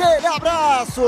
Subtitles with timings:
[0.00, 1.02] Aquele abraço!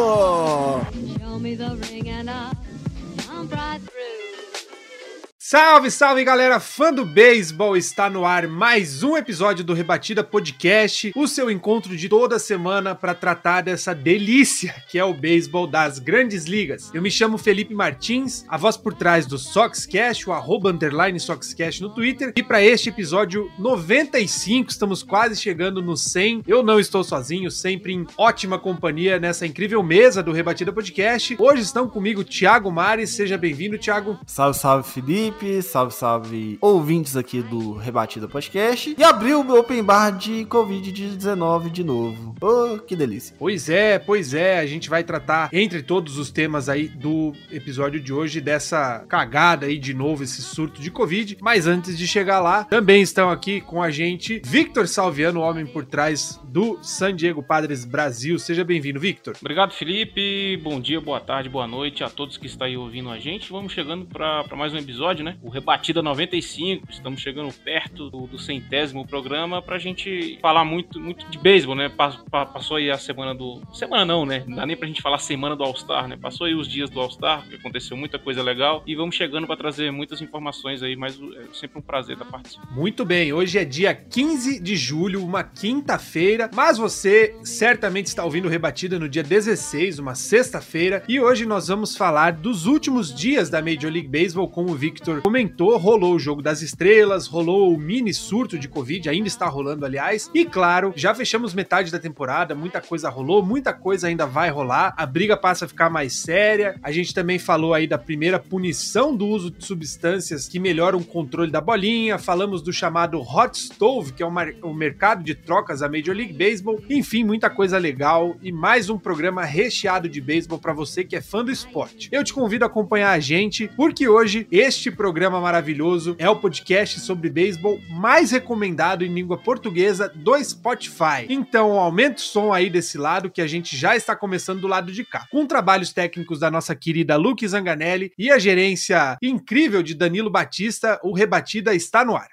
[5.51, 11.11] Salve, salve galera, fã do beisebol, está no ar mais um episódio do Rebatida Podcast,
[11.17, 15.99] o seu encontro de toda semana para tratar dessa delícia que é o beisebol das
[15.99, 16.89] grandes ligas.
[16.95, 21.83] Eu me chamo Felipe Martins, a voz por trás do Soxcast, o arroba underline Soxcast
[21.83, 26.45] no Twitter, e para este episódio 95, estamos quase chegando no 100.
[26.47, 31.35] Eu não estou sozinho, sempre em ótima companhia nessa incrível mesa do Rebatida Podcast.
[31.41, 34.17] Hoje estão comigo Thiago Mares, seja bem-vindo, Thiago.
[34.29, 35.40] Salve, salve, Felipe.
[35.63, 38.95] Salve, salve, ouvintes aqui do Rebatida Podcast.
[38.99, 42.35] E abriu o meu open bar de Covid-19 de novo.
[42.43, 43.35] Oh, que delícia.
[43.39, 44.59] Pois é, pois é.
[44.59, 49.67] A gente vai tratar, entre todos os temas aí do episódio de hoje, dessa cagada
[49.67, 51.39] aí de novo, esse surto de Covid.
[51.41, 55.67] Mas antes de chegar lá, também estão aqui com a gente Victor Salviano, o homem
[55.67, 58.39] por trás do San Diego Padres Brasil.
[58.39, 59.37] Seja bem-vindo, Victor.
[59.41, 60.57] Obrigado, Felipe.
[60.57, 63.51] Bom dia, boa tarde, boa noite a todos que estão aí ouvindo a gente.
[63.51, 65.37] Vamos chegando para mais um episódio, né?
[65.43, 66.91] O Rebatida 95.
[66.91, 71.89] Estamos chegando perto do, do centésimo programa pra gente falar muito, muito de beisebol, né?
[71.89, 73.63] Passou aí a semana do.
[73.73, 74.45] Semana não, né?
[74.47, 76.17] Não dá nem pra gente falar semana do All-Star, né?
[76.17, 78.83] Passou aí os dias do All-Star, que aconteceu muita coisa legal.
[78.87, 82.67] E vamos chegando para trazer muitas informações aí, mas é sempre um prazer da participar.
[82.73, 88.49] Muito bem, hoje é dia 15 de julho, uma quinta-feira, mas você certamente está ouvindo
[88.49, 93.61] Rebatida no dia 16, uma sexta-feira, e hoje nós vamos falar dos últimos dias da
[93.61, 95.21] Major League Baseball, como o Victor.
[95.23, 99.85] Comentou, rolou o jogo das estrelas, rolou o mini surto de Covid, ainda está rolando,
[99.85, 104.51] aliás, e claro, já fechamos metade da temporada, muita coisa rolou, muita coisa ainda vai
[104.51, 108.39] rolar, a briga passa a ficar mais séria, a gente também falou aí da primeira
[108.39, 113.59] punição do uso de substâncias que melhoram o controle da bolinha, falamos do chamado Hot
[113.59, 118.37] Stove, que é o mercado de trocas da Major League Baseball, enfim, muita coisa legal
[118.43, 122.09] e mais um programa recheado de beisebol para você que é fã do esporte.
[122.13, 127.01] Eu te convido a acompanhar a gente, porque hoje este programa maravilhoso é o podcast
[127.01, 131.27] sobre beisebol mais recomendado em língua portuguesa do Spotify.
[131.29, 134.93] Então, aumenta o som aí desse lado que a gente já está começando do lado
[134.93, 135.27] de cá.
[135.31, 141.01] Com trabalhos técnicos da nossa querida Luke Zanganelli e a gerência incrível de Danilo Batista,
[141.03, 142.29] o Rebatida está no ar.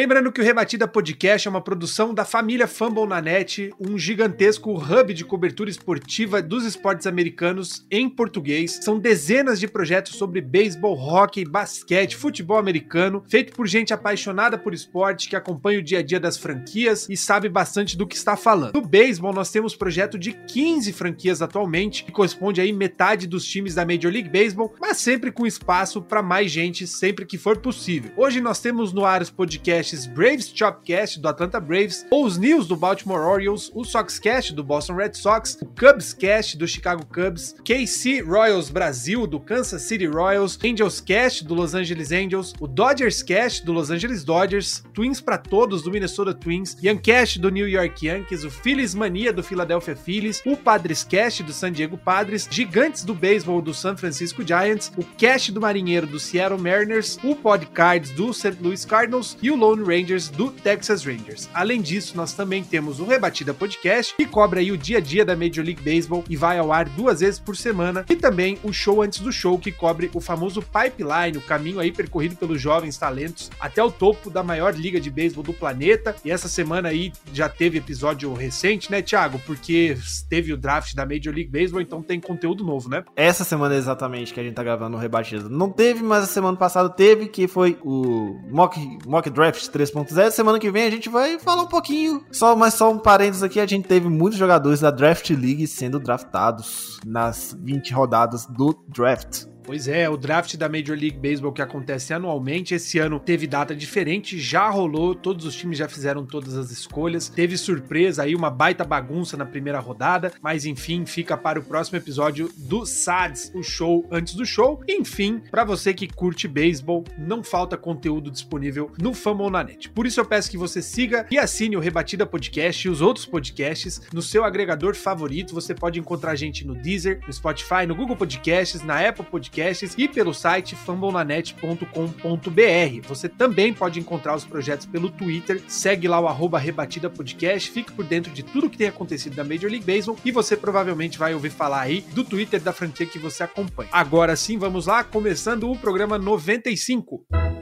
[0.00, 4.72] Lembrando que o Rebatida Podcast é uma produção da família Fumble na Net, um gigantesco
[4.72, 8.80] hub de cobertura esportiva dos esportes americanos em português.
[8.80, 14.72] São dezenas de projetos sobre beisebol, hockey, basquete, futebol americano, feito por gente apaixonada por
[14.72, 18.38] esporte, que acompanha o dia a dia das franquias e sabe bastante do que está
[18.38, 18.72] falando.
[18.72, 23.74] No beisebol, nós temos projeto de 15 franquias atualmente, que corresponde aí metade dos times
[23.74, 28.10] da Major League Baseball, mas sempre com espaço para mais gente sempre que for possível.
[28.16, 32.76] Hoje nós temos no ar os podcasts Braves Chopcast do Atlanta Braves, os News do
[32.76, 38.70] Baltimore Orioles, o Soxcast do Boston Red Sox, o Cubscast do Chicago Cubs, KC Royals
[38.70, 43.72] Brasil do Kansas City Royals, Angels Cast do Los Angeles Angels, o Dodgers Cast do
[43.72, 48.50] Los Angeles Dodgers, Twins para todos do Minnesota Twins, Yancast do New York Yankees, o
[48.50, 53.60] Phillies Mania do Philadelphia Phillies, o Padres Cast do San Diego Padres, Gigantes do Beisebol
[53.60, 58.56] do San Francisco Giants, o Cast do Marinheiro do Seattle Mariners, o Podcards do St.
[58.62, 61.48] Louis Cardinals e o Lone Rangers do Texas Rangers.
[61.54, 65.24] Além disso, nós também temos o Rebatida Podcast, que cobre aí o dia a dia
[65.24, 68.72] da Major League Baseball e vai ao ar duas vezes por semana, e também o
[68.72, 72.96] Show Antes do Show, que cobre o famoso pipeline, o caminho aí percorrido pelos jovens
[72.96, 76.16] talentos até o topo da maior liga de beisebol do planeta.
[76.24, 79.40] E essa semana aí já teve episódio recente, né, Thiago?
[79.46, 79.96] Porque
[80.28, 83.04] teve o draft da Major League Baseball, então tem conteúdo novo, né?
[83.14, 85.48] Essa semana exatamente que a gente tá gravando o Rebatida.
[85.48, 90.30] Não teve, mas a semana passada teve, que foi o Mock, mock Draft 3.0.
[90.30, 92.24] Semana que vem a gente vai falar um pouquinho.
[92.30, 95.98] Só, mas só um parênteses aqui, a gente teve muitos jogadores da Draft League sendo
[95.98, 99.49] draftados nas 20 rodadas do draft.
[99.70, 103.72] Pois é, o draft da Major League Baseball que acontece anualmente, esse ano teve data
[103.72, 108.50] diferente, já rolou, todos os times já fizeram todas as escolhas, teve surpresa aí, uma
[108.50, 113.62] baita bagunça na primeira rodada, mas enfim, fica para o próximo episódio do SADS, o
[113.62, 114.82] show antes do show.
[114.88, 119.88] Enfim, para você que curte beisebol, não falta conteúdo disponível no Fumble na Net.
[119.90, 123.24] Por isso eu peço que você siga e assine o Rebatida Podcast e os outros
[123.24, 125.54] podcasts no seu agregador favorito.
[125.54, 129.59] Você pode encontrar a gente no Deezer, no Spotify, no Google Podcasts, na Apple Podcasts
[129.96, 133.08] e pelo site fumblenanet.com.br.
[133.08, 137.92] Você também pode encontrar os projetos pelo Twitter, segue lá o arroba Rebatida Podcast, fique
[137.92, 141.34] por dentro de tudo que tem acontecido da Major League Baseball e você provavelmente vai
[141.34, 143.90] ouvir falar aí do Twitter da franquia que você acompanha.
[143.92, 147.59] Agora sim, vamos lá, começando o programa 95.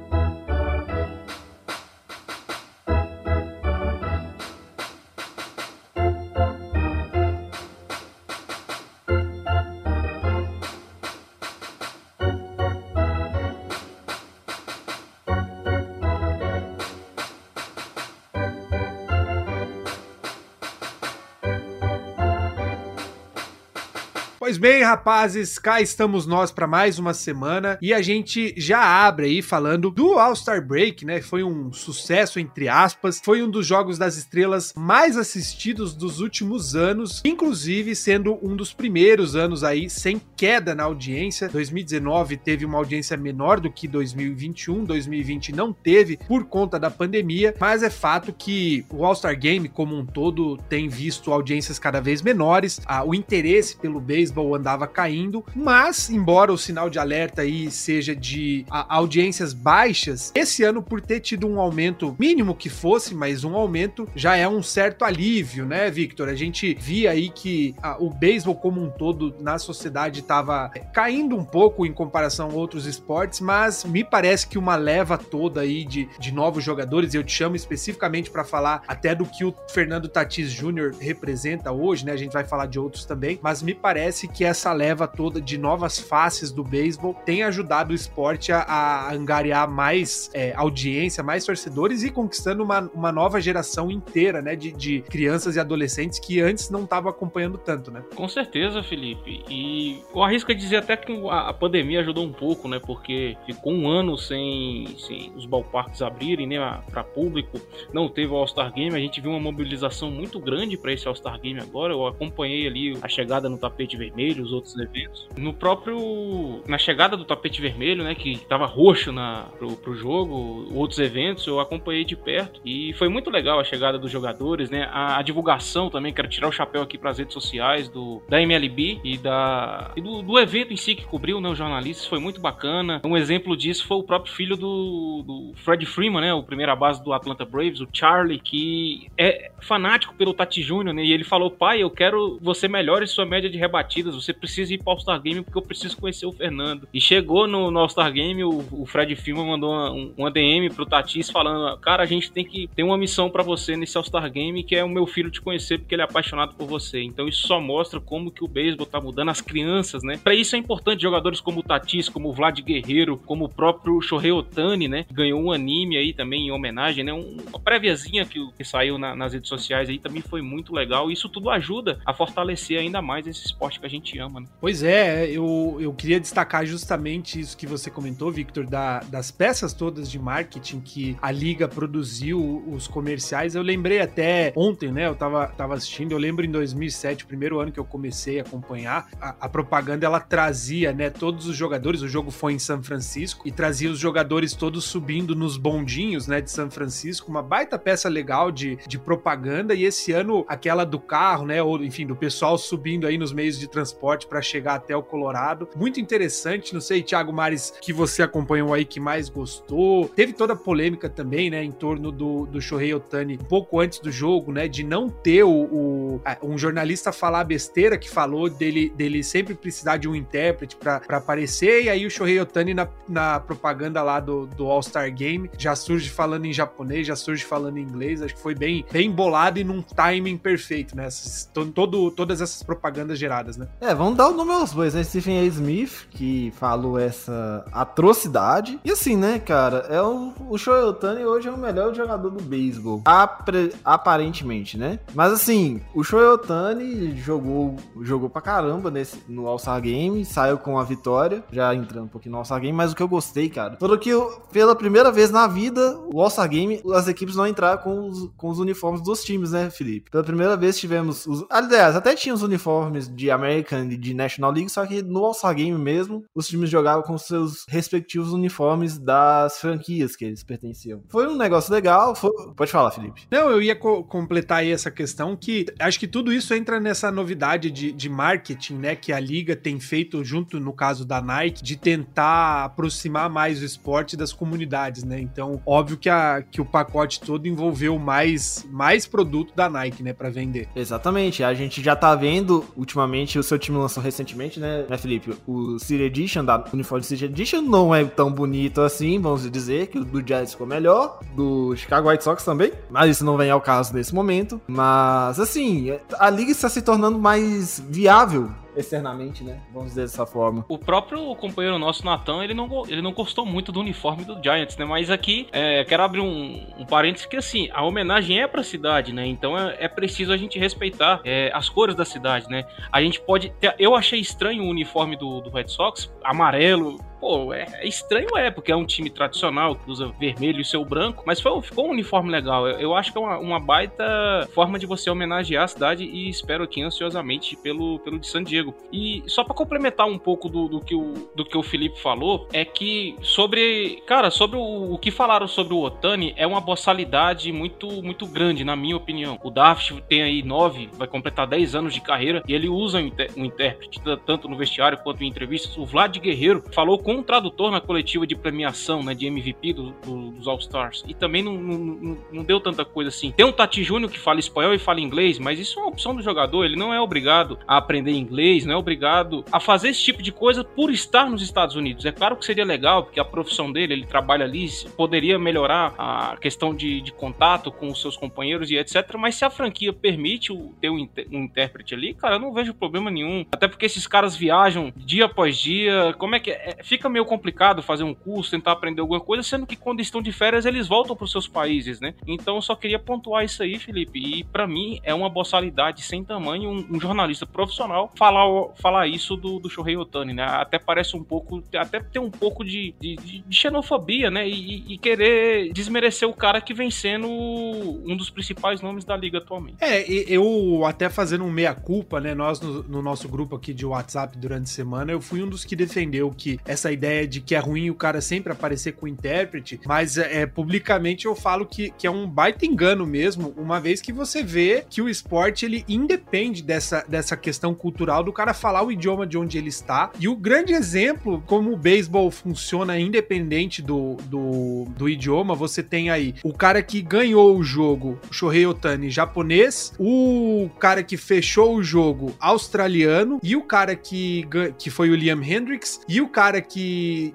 [24.59, 29.41] Bem, rapazes, cá estamos nós para mais uma semana e a gente já abre aí
[29.41, 31.23] falando do All-Star Break, né?
[31.23, 36.75] Foi um sucesso entre aspas, foi um dos jogos das estrelas mais assistidos dos últimos
[36.75, 41.49] anos, inclusive sendo um dos primeiros anos aí sem queda na audiência.
[41.49, 47.55] 2019 teve uma audiência menor do que 2021, 2020 não teve por conta da pandemia,
[47.61, 52.23] mas é fato que o All-Star Game como um todo tem visto audiências cada vez
[52.23, 57.71] menores, ah, o interesse pelo beisebol andava caindo, mas embora o sinal de alerta aí
[57.71, 63.45] seja de audiências baixas, esse ano por ter tido um aumento mínimo que fosse, mas
[63.45, 66.29] um aumento já é um certo alívio, né, Victor?
[66.29, 71.37] A gente via aí que a, o beisebol como um todo na sociedade estava caindo
[71.37, 75.85] um pouco em comparação a outros esportes, mas me parece que uma leva toda aí
[75.85, 80.09] de, de novos jogadores, eu te chamo especificamente para falar até do que o Fernando
[80.09, 80.95] Tatis Jr.
[81.01, 82.13] representa hoje, né?
[82.13, 85.59] A gente vai falar de outros também, mas me parece que essa leva toda de
[85.59, 91.45] novas faces do beisebol tem ajudado o esporte a, a angariar mais é, audiência, mais
[91.45, 96.41] torcedores e conquistando uma, uma nova geração inteira, né, de, de crianças e adolescentes que
[96.41, 98.03] antes não estavam acompanhando tanto, né?
[98.15, 99.43] Com certeza, Felipe.
[99.49, 102.79] E eu arrisco a dizer até que a, a pandemia ajudou um pouco, né?
[102.79, 107.61] Porque ficou um ano sem, sem os ballparks abrirem, né, para público.
[107.93, 111.41] Não teve o All-Star Game, a gente viu uma mobilização muito grande para esse All-Star
[111.41, 111.93] Game agora.
[111.93, 115.29] Eu acompanhei ali a chegada no tapete vermelho vermelho, os outros eventos.
[115.37, 116.63] No próprio.
[116.67, 118.15] Na chegada do tapete vermelho, né?
[118.15, 122.61] Que tava roxo na, pro, pro jogo, outros eventos, eu acompanhei de perto.
[122.65, 124.89] E foi muito legal a chegada dos jogadores, né?
[124.93, 128.41] A, a divulgação também, quero tirar o chapéu aqui para as redes sociais do, da
[128.41, 131.49] MLB e, da, e do, do evento em si que cobriu, né?
[131.49, 133.01] Os jornalistas, foi muito bacana.
[133.05, 136.35] Um exemplo disso foi o próprio filho do, do Fred Freeman, né?
[136.35, 141.05] O primeira base do Atlanta Braves, o Charlie, que é fanático pelo Tati Júnior, né?
[141.05, 144.79] E ele falou: pai, eu quero você melhore sua média de rebatidas você precisa ir
[144.79, 146.89] para o All-Star Game porque eu preciso conhecer o Fernando.
[146.93, 150.71] E chegou no, no All-Star Game, o, o, Fred Filma mandou uma, um, uma DM
[150.71, 154.31] pro Tatis falando: Cara, a gente tem que ter uma missão para você nesse All-Star
[154.31, 157.03] Game que é o meu filho te conhecer porque ele é apaixonado por você.
[157.03, 160.19] Então isso só mostra como que o beisebol tá mudando as crianças, né?
[160.23, 164.01] Para isso é importante jogadores como o Tatis, como o Vlad Guerreiro, como o próprio
[164.01, 165.07] Shohei Otani, né?
[165.11, 167.13] Ganhou um anime aí também em homenagem, né?
[167.13, 171.11] uma préviazinha que, que saiu na, nas redes sociais aí também foi muito legal.
[171.11, 174.47] Isso tudo ajuda a fortalecer ainda mais esse esporte que a gente gente ama, né?
[174.61, 179.73] Pois é, eu, eu queria destacar justamente isso que você comentou, Victor, da, das peças
[179.73, 183.55] todas de marketing que a Liga produziu, os comerciais.
[183.55, 185.07] Eu lembrei até ontem, né?
[185.07, 188.43] Eu tava, tava assistindo, eu lembro em 2007, o primeiro ano que eu comecei a
[188.43, 192.03] acompanhar, a, a propaganda ela trazia, né, todos os jogadores.
[192.03, 196.41] O jogo foi em São Francisco e trazia os jogadores todos subindo nos bondinhos, né,
[196.41, 197.31] de São Francisco.
[197.31, 199.75] Uma baita peça legal de, de propaganda.
[199.75, 203.59] E esse ano, aquela do carro, né, ou enfim, do pessoal subindo aí nos meios
[203.59, 203.98] de transporte
[204.29, 205.69] para chegar até o Colorado.
[205.77, 210.09] Muito interessante, não sei, Thiago Mares, que você acompanhou aí que mais gostou.
[210.09, 214.11] Teve toda a polêmica também, né, em torno do, do Shohei Otani, pouco antes do
[214.11, 219.23] jogo, né, de não ter o, o um jornalista falar besteira que falou dele, dele
[219.23, 224.03] sempre precisar de um intérprete para aparecer, e aí o Shohei Otani na, na propaganda
[224.03, 228.23] lá do, do All-Star Game já surge falando em japonês, já surge falando em inglês,
[228.23, 232.63] acho que foi bem, bem bolado e num timing perfeito, né, essas, todo, todas essas
[232.63, 233.69] propagandas geradas, né?
[233.81, 235.03] É, vamos dar o nome aos bois, né?
[235.03, 235.45] Stephen A.
[235.45, 238.79] Smith, que falou essa atrocidade.
[238.85, 242.43] E assim, né, cara, é o, o Shohei Ohtani hoje é o melhor jogador do
[242.43, 243.03] beisebol.
[243.05, 244.99] Apre- aparentemente, né?
[245.15, 250.79] Mas assim, o Shohei Ohtani jogou, jogou pra caramba nesse, no All-Star Game, saiu com
[250.79, 253.77] a vitória, já entrando um pouquinho no All-Star Game, mas o que eu gostei, cara,
[253.79, 257.83] foi que eu- pela primeira vez na vida, o All-Star Game, as equipes não entraram
[257.83, 260.11] com os, com os uniformes dos times, né, Felipe?
[260.11, 261.45] Pela primeira vez tivemos os.
[261.51, 265.55] Aliás, até tinha os uniformes de American e de National League, só que no All-Star
[265.55, 271.03] Game mesmo, os times jogavam com seus respectivos uniformes das franquias que eles pertenciam.
[271.09, 272.15] Foi um negócio legal.
[272.15, 273.23] foi- Pode falar, Felipe.
[273.31, 277.11] Não, eu ia co- completar aí essa questão que acho que tudo isso entra nessa
[277.11, 278.97] novidade de, de marketing, né?
[278.97, 283.65] Que a liga tem feito junto no caso da Nike de tentar aproximar mais o
[283.65, 285.21] esporte das comunidades, né?
[285.21, 290.13] Então, óbvio que, a, que o pacote todo envolveu mais, mais produto da Nike, né?
[290.13, 290.69] Pra vender.
[290.75, 295.35] Exatamente, a gente já tá vendo ultimamente, o seu time lançou recentemente, né, né Felipe?
[295.47, 299.99] O City Edition, da uniforme City Edition, não é tão bonito assim, vamos dizer, que
[299.99, 303.61] o do Jazz ficou melhor, do Chicago White Sox também, mas isso não vem ao
[303.61, 304.61] caso nesse momento.
[304.67, 309.61] Mas, assim, a liga está se tornando mais viável externamente, né?
[309.73, 310.65] Vamos dizer dessa forma.
[310.69, 314.77] O próprio companheiro nosso, Natan, ele não, ele não gostou muito do uniforme do Giants,
[314.77, 314.85] né?
[314.85, 319.13] Mas aqui, é, quero abrir um, um parênteses que, assim, a homenagem é pra cidade,
[319.13, 319.27] né?
[319.27, 322.65] Então é, é preciso a gente respeitar é, as cores da cidade, né?
[322.93, 323.51] A gente pode...
[323.61, 326.99] ter- eu achei estranho o uniforme do, do Red Sox, amarelo...
[327.21, 330.85] Pô, é, é estranho é, porque é um time tradicional que usa vermelho e seu
[330.85, 332.67] branco, mas foi, ficou um uniforme legal.
[332.67, 336.29] Eu, eu acho que é uma, uma baita forma de você homenagear a cidade e
[336.29, 338.75] espero aqui ansiosamente pelo, pelo de San Diego.
[338.93, 342.49] E só pra complementar um pouco do, do, que o, do que o Felipe falou,
[342.53, 344.03] é que sobre.
[344.07, 348.65] Cara, sobre o, o que falaram sobre o Otani é uma boçalidade muito, muito grande,
[348.65, 349.39] na minha opinião.
[349.43, 353.07] O Daft tem aí nove, vai completar 10 anos de carreira e ele usa um,
[353.07, 355.77] inté- intérprete, tanto no vestiário quanto em entrevistas.
[355.77, 359.91] O Vlad Guerreiro falou com um tradutor na coletiva de premiação, né, de MVP do-
[360.05, 361.05] do- dos All-Stars.
[361.09, 363.31] E também não, não, não- deu tanta coisa assim.
[363.33, 366.15] Tem um Tati Júnior que fala espanhol e fala inglês, mas isso é uma opção
[366.15, 366.65] do jogador.
[366.65, 370.33] Ele não é obrigado a aprender inglês, não é obrigado a fazer esse tipo de
[370.33, 372.05] coisa por estar nos Estados Unidos.
[372.07, 376.37] É claro que seria legal, porque a profissão dele, ele trabalha ali, poderia melhorar a
[376.41, 379.15] questão de, de contato com os seus companheiros e etc.
[379.19, 383.11] Mas se a franquia permite ter um, um intérprete ali, cara, eu não vejo problema
[383.11, 383.45] nenhum.
[383.53, 386.15] Até porque esses caras viajam dia após dia.
[386.19, 386.75] Como é que é?
[386.79, 390.21] É, Fica meio complicado fazer um curso, tentar aprender alguma coisa, sendo que quando estão
[390.21, 392.13] de férias eles voltam para os seus países, né?
[392.27, 394.19] Então eu só queria pontuar isso aí, Felipe.
[394.19, 398.45] E pra mim é uma boçalidade sem tamanho um, um jornalista profissional falar,
[398.83, 400.43] falar isso do, do Shohei Otani, né?
[400.43, 404.49] Até parece um pouco, até tem um pouco de, de, de xenofobia, né?
[404.49, 409.39] E, e querer desmerecer o cara que vem sendo um dos principais nomes da liga
[409.39, 409.77] atualmente.
[409.81, 412.35] É, eu até fazendo um meia-culpa, né?
[412.35, 415.65] Nós no, no nosso grupo aqui de WhatsApp durante a semana, eu fui um dos
[415.65, 419.81] que defendeu que essa ideia de que é ruim o cara sempre aparecer com intérprete,
[419.87, 424.13] mas é, publicamente eu falo que, que é um baita engano mesmo, uma vez que
[424.13, 428.93] você vê que o esporte ele independe dessa, dessa questão cultural do cara falar o
[428.93, 430.11] idioma de onde ele está.
[430.19, 436.11] E o grande exemplo, como o beisebol funciona independente do, do, do idioma, você tem
[436.11, 441.77] aí o cara que ganhou o jogo, o Shohei Otani, japonês, o cara que fechou
[441.77, 444.47] o jogo, australiano, e o cara que,
[444.79, 446.78] que foi o Liam Hendricks, e o cara que,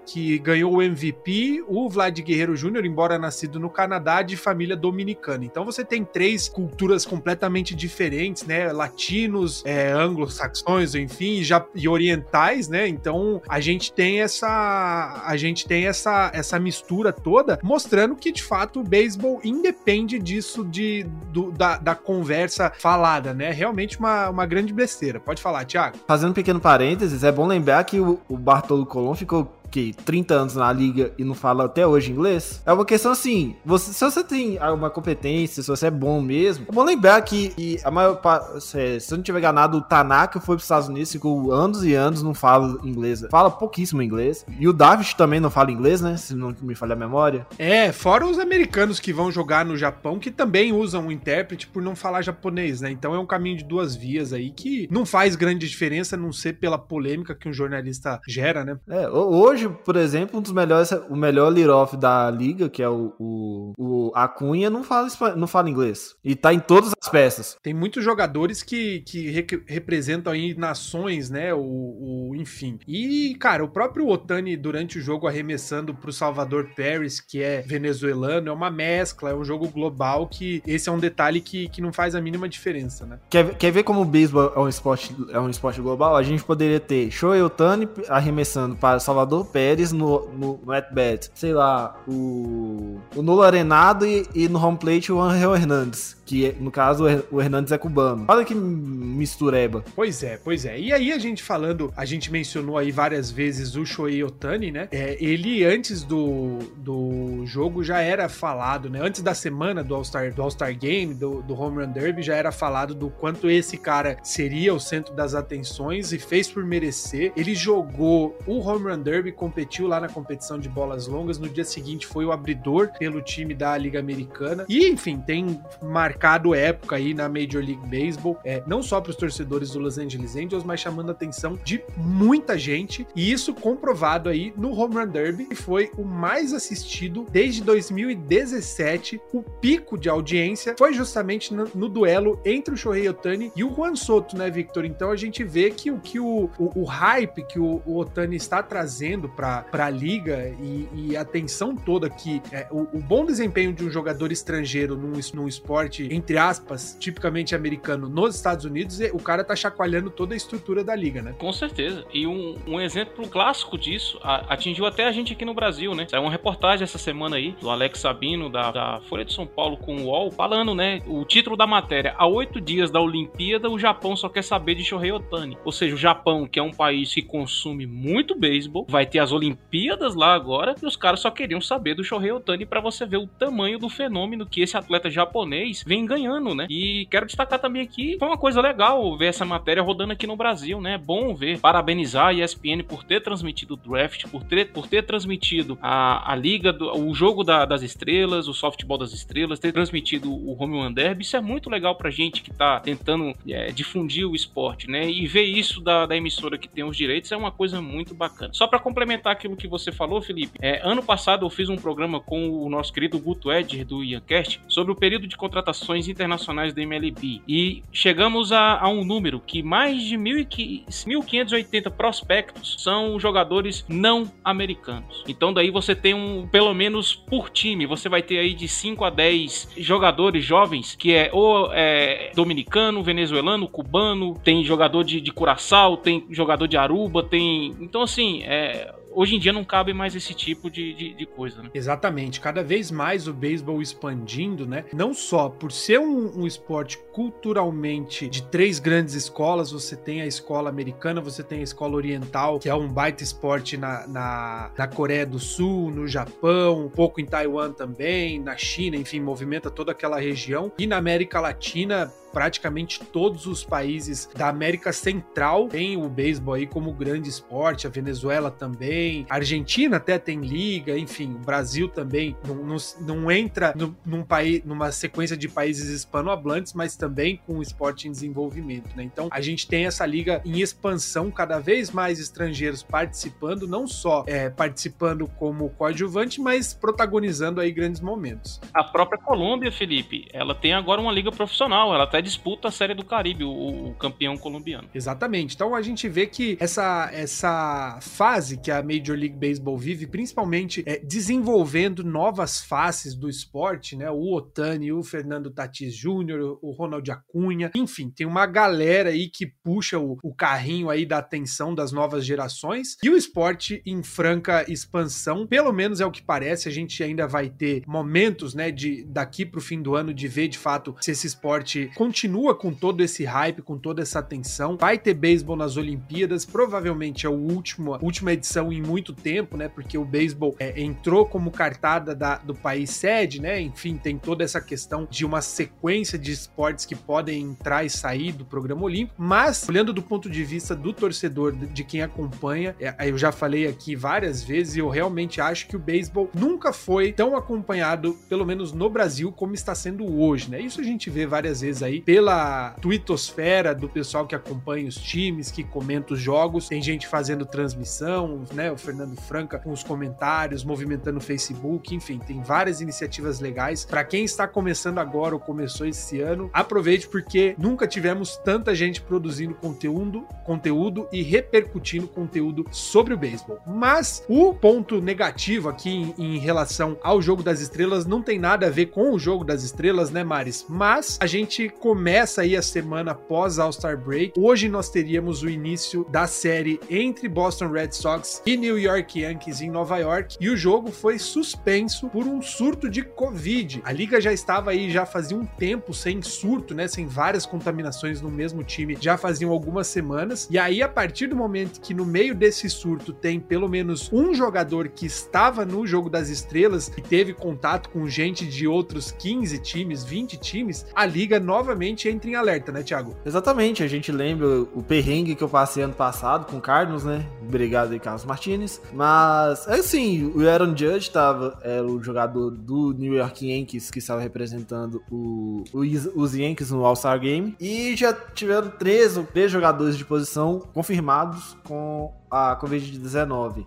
[0.05, 5.45] que ganhou o MVP, o Vlad Guerreiro Jr., embora nascido no Canadá, de família dominicana.
[5.45, 8.71] Então você tem três culturas completamente diferentes, né?
[8.71, 12.87] Latinos, é, anglo-saxões, enfim, e, já, e orientais, né?
[12.87, 18.43] Então a gente tem essa a gente tem essa, essa mistura toda, mostrando que de
[18.43, 23.51] fato o beisebol independe disso de, do- da, da conversa falada, né?
[23.51, 25.19] Realmente uma, uma grande besteira.
[25.19, 25.97] Pode falar, Thiago.
[26.07, 29.91] Fazendo um pequeno parênteses, é bom lembrar que o, o Bartolo Colon ficou को que
[30.05, 32.61] 30 anos na liga e não fala até hoje inglês.
[32.63, 36.65] É uma questão assim, você, se você tem alguma competência, se você é bom mesmo,
[36.69, 40.39] é bom lembrar que, a maior parte, se, se eu não tiver enganado, o Tanaka
[40.39, 44.45] foi para os Estados Unidos, ficou anos e anos não fala inglês, fala pouquíssimo inglês.
[44.59, 46.17] E o David também não fala inglês, né?
[46.17, 47.47] Se não me falha a memória.
[47.57, 51.81] É, fora os americanos que vão jogar no Japão, que também usam o intérprete por
[51.81, 52.91] não falar japonês, né?
[52.91, 56.31] Então é um caminho de duas vias aí que não faz grande diferença, a não
[56.31, 58.77] ser pela polêmica que um jornalista gera, né?
[58.87, 62.81] É, ho- hoje hoje, por exemplo, um dos melhores, o melhor lead-off da liga, que
[62.81, 66.15] é o, o, o Acunha, não fala, não fala inglês.
[66.23, 67.57] E tá em todas as peças.
[67.61, 71.53] Tem muitos jogadores que, que re representam aí nações, né?
[71.53, 72.79] O, o, enfim.
[72.87, 78.49] E, cara, o próprio Otani, durante o jogo, arremessando pro Salvador Paris, que é venezuelano,
[78.49, 81.93] é uma mescla, é um jogo global que esse é um detalhe que, que não
[81.93, 83.19] faz a mínima diferença, né?
[83.29, 86.15] Quer, quer ver como o beisebol é um esporte, é um esporte global?
[86.15, 91.29] A gente poderia ter Shohei Otani arremessando para Salvador Pérez no, no, no at-bat.
[91.35, 96.71] Sei lá, o, o Arenado e, e no home plate o Angel Hernandes que no
[96.71, 98.25] caso o Hernandes é cubano.
[98.27, 99.83] Olha que mistureba.
[99.95, 100.79] Pois é, pois é.
[100.79, 104.87] E aí a gente falando, a gente mencionou aí várias vezes o Shohei Otani, né?
[104.91, 108.99] É, ele antes do, do jogo já era falado, né?
[109.01, 112.95] Antes da semana do All-Star All Game, do, do Home Run Derby, já era falado
[112.95, 117.33] do quanto esse cara seria o centro das atenções e fez por merecer.
[117.35, 121.37] Ele jogou o Home Run Derby, competiu lá na competição de bolas longas.
[121.37, 124.65] No dia seguinte foi o abridor pelo time da Liga Americana.
[124.69, 129.09] E, enfim, tem marcado marcado época aí na Major League Baseball, é, não só para
[129.09, 133.53] os torcedores do Los Angeles Angels, mas chamando a atenção de muita gente, e isso
[133.53, 139.19] comprovado aí no Home Run Derby, que foi o mais assistido desde 2017.
[139.33, 143.73] O pico de audiência foi justamente no, no duelo entre o Shohei Otani e o
[143.73, 144.85] Juan Soto, né, Victor?
[144.85, 148.35] Então a gente vê que o que o, o, o hype que o, o, Otani
[148.35, 153.25] está trazendo para a liga e, e, a atenção toda que é, o, o, bom
[153.25, 158.99] desempenho de um jogador estrangeiro num, num esporte entre aspas, tipicamente americano nos Estados Unidos,
[159.13, 161.35] o cara tá chacoalhando toda a estrutura da liga, né?
[161.37, 162.05] Com certeza.
[162.13, 166.07] E um, um exemplo clássico disso a, atingiu até a gente aqui no Brasil, né?
[166.09, 169.77] Saiu uma reportagem essa semana aí do Alex Sabino, da, da Folha de São Paulo,
[169.77, 171.01] com o UOL, falando, né?
[171.07, 174.83] O título da matéria: Há oito dias da Olimpíada, o Japão só quer saber de
[174.83, 175.57] Shohei Otani.
[175.63, 179.31] Ou seja, o Japão, que é um país que consome muito beisebol, vai ter as
[179.31, 183.17] Olimpíadas lá agora e os caras só queriam saber do Shohei Otani para você ver
[183.17, 186.65] o tamanho do fenômeno que esse atleta japonês vem ganhando, né?
[186.69, 190.35] E quero destacar também aqui, foi uma coisa legal ver essa matéria rodando aqui no
[190.35, 190.97] Brasil, né?
[190.97, 195.77] Bom ver, parabenizar a ESPN por ter transmitido o draft, por ter, por ter transmitido
[195.81, 200.33] a, a liga, do, o jogo da, das estrelas, o softball das estrelas, ter transmitido
[200.33, 204.27] o Home Run Derby, isso é muito legal pra gente que tá tentando é, difundir
[204.27, 205.07] o esporte, né?
[205.07, 208.51] E ver isso da, da, emissora que tem os direitos é uma coisa muito bacana.
[208.53, 212.19] Só para complementar aquilo que você falou, Felipe, é, ano passado eu fiz um programa
[212.19, 216.81] com o nosso querido Guto Edger do Iancast sobre o período de contratação internacionais da
[216.81, 217.41] MLB.
[217.47, 225.23] E chegamos a, a um número que mais de 1.580 prospectos são jogadores não americanos.
[225.27, 229.03] Então daí você tem um, pelo menos por time, você vai ter aí de 5
[229.03, 235.31] a 10 jogadores jovens, que é ou é, dominicano, venezuelano, cubano, tem jogador de, de
[235.31, 237.73] Curaçao, tem jogador de Aruba, tem...
[237.79, 241.61] Então assim, é hoje em dia não cabe mais esse tipo de, de, de, coisa,
[241.61, 241.69] né?
[241.73, 242.39] Exatamente.
[242.39, 244.85] Cada vez mais o beisebol expandindo, né?
[244.93, 250.25] Não só por ser um, um, esporte culturalmente de três grandes escolas, você tem a
[250.25, 254.87] escola americana, você tem a escola oriental, que é um baita esporte na, na, na
[254.87, 259.91] Coreia do Sul, no Japão, um pouco em Taiwan também, na China, enfim, movimenta toda
[259.91, 260.71] aquela região.
[260.77, 266.65] E na América Latina, praticamente todos os países da América Central têm o beisebol aí
[266.65, 272.35] como grande esporte, a Venezuela também, a Argentina até tem liga, enfim, o Brasil também
[272.45, 277.61] não, não, não entra no, num país, numa sequência de países hispanohablantes, mas também com
[277.61, 279.03] esporte em desenvolvimento, né?
[279.03, 284.23] Então a gente tem essa liga em expansão, cada vez mais estrangeiros participando, não só
[284.25, 288.59] é, participando como coadjuvante, mas protagonizando aí grandes momentos.
[288.73, 292.93] A própria Colômbia, Felipe, ela tem agora uma liga profissional, ela até disputa a Série
[292.93, 294.89] do Caribe, o, o, campeão colombiano.
[294.93, 295.55] Exatamente.
[295.55, 300.83] Então a gente vê que essa, essa fase que a Major League Baseball vive, principalmente
[300.85, 304.09] é, desenvolvendo novas faces do esporte, né?
[304.09, 309.45] O Otani, o Fernando Tatis Jr., o Ronald Acunha, enfim, tem uma galera aí que
[309.45, 314.65] puxa o, o carrinho aí da atenção das novas gerações e o esporte em franca
[314.71, 319.03] expansão, pelo menos é o que parece, a gente ainda vai ter momentos, né, de
[319.05, 322.12] daqui para o fim do ano de ver de fato se esse esporte continua
[322.59, 324.77] com todo esse hype, com toda essa atenção.
[324.77, 329.67] Vai ter beisebol nas Olimpíadas, provavelmente é a última edição em muito tempo, né?
[329.67, 333.59] Porque o beisebol é, entrou como cartada da, do país sede, né?
[333.59, 338.31] Enfim, tem toda essa questão de uma sequência de esportes que podem entrar e sair
[338.31, 339.21] do programa olímpico.
[339.21, 343.67] Mas, olhando do ponto de vista do torcedor, de quem acompanha, é, eu já falei
[343.67, 348.45] aqui várias vezes e eu realmente acho que o beisebol nunca foi tão acompanhado, pelo
[348.45, 350.61] menos no Brasil, como está sendo hoje, né?
[350.61, 355.51] Isso a gente vê várias vezes aí pela twittosfera do pessoal que acompanha os times,
[355.51, 356.67] que comenta os jogos.
[356.67, 358.71] Tem gente fazendo transmissão, né?
[358.71, 363.85] O Fernando Franca com os comentários, movimentando o Facebook, enfim, tem várias iniciativas legais.
[363.85, 369.01] Para quem está começando agora ou começou esse ano, aproveite porque nunca tivemos tanta gente
[369.01, 373.59] produzindo conteúdo, conteúdo e repercutindo conteúdo sobre o beisebol.
[373.65, 378.67] Mas o ponto negativo aqui em, em relação ao jogo das estrelas não tem nada
[378.67, 380.65] a ver com o jogo das estrelas, né, Maris?
[380.67, 384.33] Mas a gente começa aí a semana pós All-Star Break.
[384.35, 389.61] Hoje nós teríamos o início da série entre Boston Red Sox e New York Yankees
[389.61, 393.83] em Nova York e o jogo foi suspenso por um surto de Covid.
[393.85, 398.19] A liga já estava aí já fazia um tempo sem surto, né, sem várias contaminações
[398.19, 400.47] no mesmo time, já faziam algumas semanas.
[400.49, 404.33] E aí a partir do momento que no meio desse surto tem pelo menos um
[404.33, 409.59] jogador que estava no jogo das estrelas e teve contato com gente de outros 15
[409.59, 411.39] times, 20 times, a liga
[411.73, 413.15] novamente entra em alerta, né, Thiago?
[413.25, 417.25] Exatamente, a gente lembra o perrengue que eu passei ano passado com o Carlos, né?
[417.41, 418.79] Obrigado aí, Carlos Martinez.
[418.93, 424.21] Mas, assim, o Aaron Judge tava, era o jogador do New York Yankees que estava
[424.21, 427.55] representando o, os, os Yankees no All-Star Game.
[427.59, 433.65] E já tiveram três, três jogadores de posição confirmados com a Covid-19.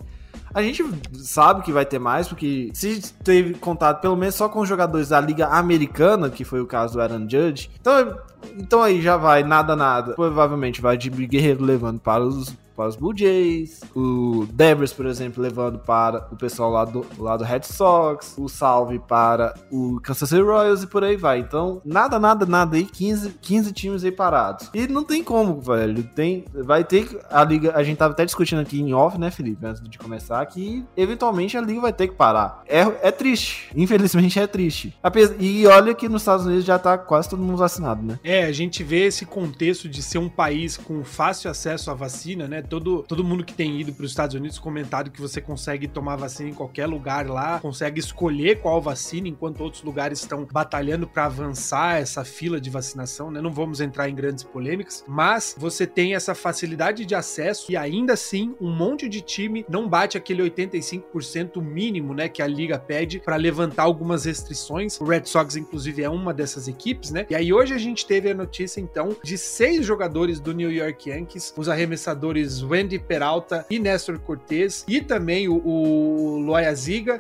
[0.55, 0.83] A gente
[1.15, 5.09] sabe que vai ter mais, porque se teve contato pelo menos só com os jogadores
[5.09, 8.19] da Liga Americana, que foi o caso do Aaron Judge, então,
[8.57, 10.15] então aí já vai nada, nada.
[10.15, 15.43] Provavelmente vai de Guerreiro levando para os para os Blue Jays, o Devers, por exemplo,
[15.43, 20.29] levando para o pessoal lá do, lá do Red Sox, o Salve para o Kansas
[20.29, 21.39] City Royals e por aí vai.
[21.39, 24.71] Então, nada, nada, nada aí, 15, 15 times aí parados.
[24.75, 26.03] E não tem como, velho.
[26.15, 27.09] Tem, vai ter.
[27.31, 30.45] A liga, a gente tava até discutindo aqui em off, né, Felipe, antes de começar,
[30.47, 32.63] que eventualmente a liga vai ter que parar.
[32.67, 33.71] É, é triste.
[33.75, 34.95] Infelizmente é triste.
[35.39, 38.19] E olha que nos Estados Unidos já tá quase todo mundo vacinado, né?
[38.23, 42.47] É, a gente vê esse contexto de ser um país com fácil acesso à vacina,
[42.47, 42.63] né?
[42.69, 46.17] Todo, todo mundo que tem ido para os Estados Unidos comentado que você consegue tomar
[46.17, 51.27] vacina em qualquer lugar lá, consegue escolher qual vacina, enquanto outros lugares estão batalhando para
[51.27, 53.41] avançar essa fila de vacinação, né?
[53.41, 58.13] Não vamos entrar em grandes polêmicas, mas você tem essa facilidade de acesso e ainda
[58.13, 63.21] assim um monte de time não bate aquele 85% mínimo, né, que a liga pede
[63.21, 65.01] para levantar algumas restrições.
[65.01, 67.27] O Red Sox inclusive é uma dessas equipes, né?
[67.31, 71.11] E aí hoje a gente teve a notícia então de seis jogadores do New York
[71.11, 76.47] Yankees, os arremessadores Wendy Peralta e Nestor Cortez, e também o, o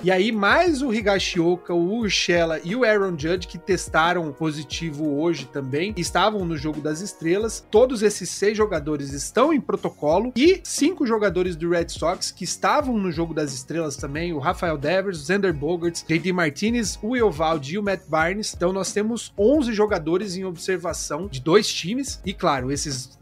[0.03, 5.47] e aí mais o Higashioka, o Urshela e o Aaron Judge, que testaram positivo hoje
[5.47, 7.65] também, estavam no Jogo das Estrelas.
[7.71, 12.97] Todos esses seis jogadores estão em protocolo, e cinco jogadores do Red Sox que estavam
[12.97, 17.75] no Jogo das Estrelas também, o Rafael Devers, o Xander Bogarts, JD Martinez, o Eovaldi
[17.75, 18.55] e o Matt Barnes.
[18.57, 23.19] Então nós temos 11 jogadores em observação de dois times, e claro, esses,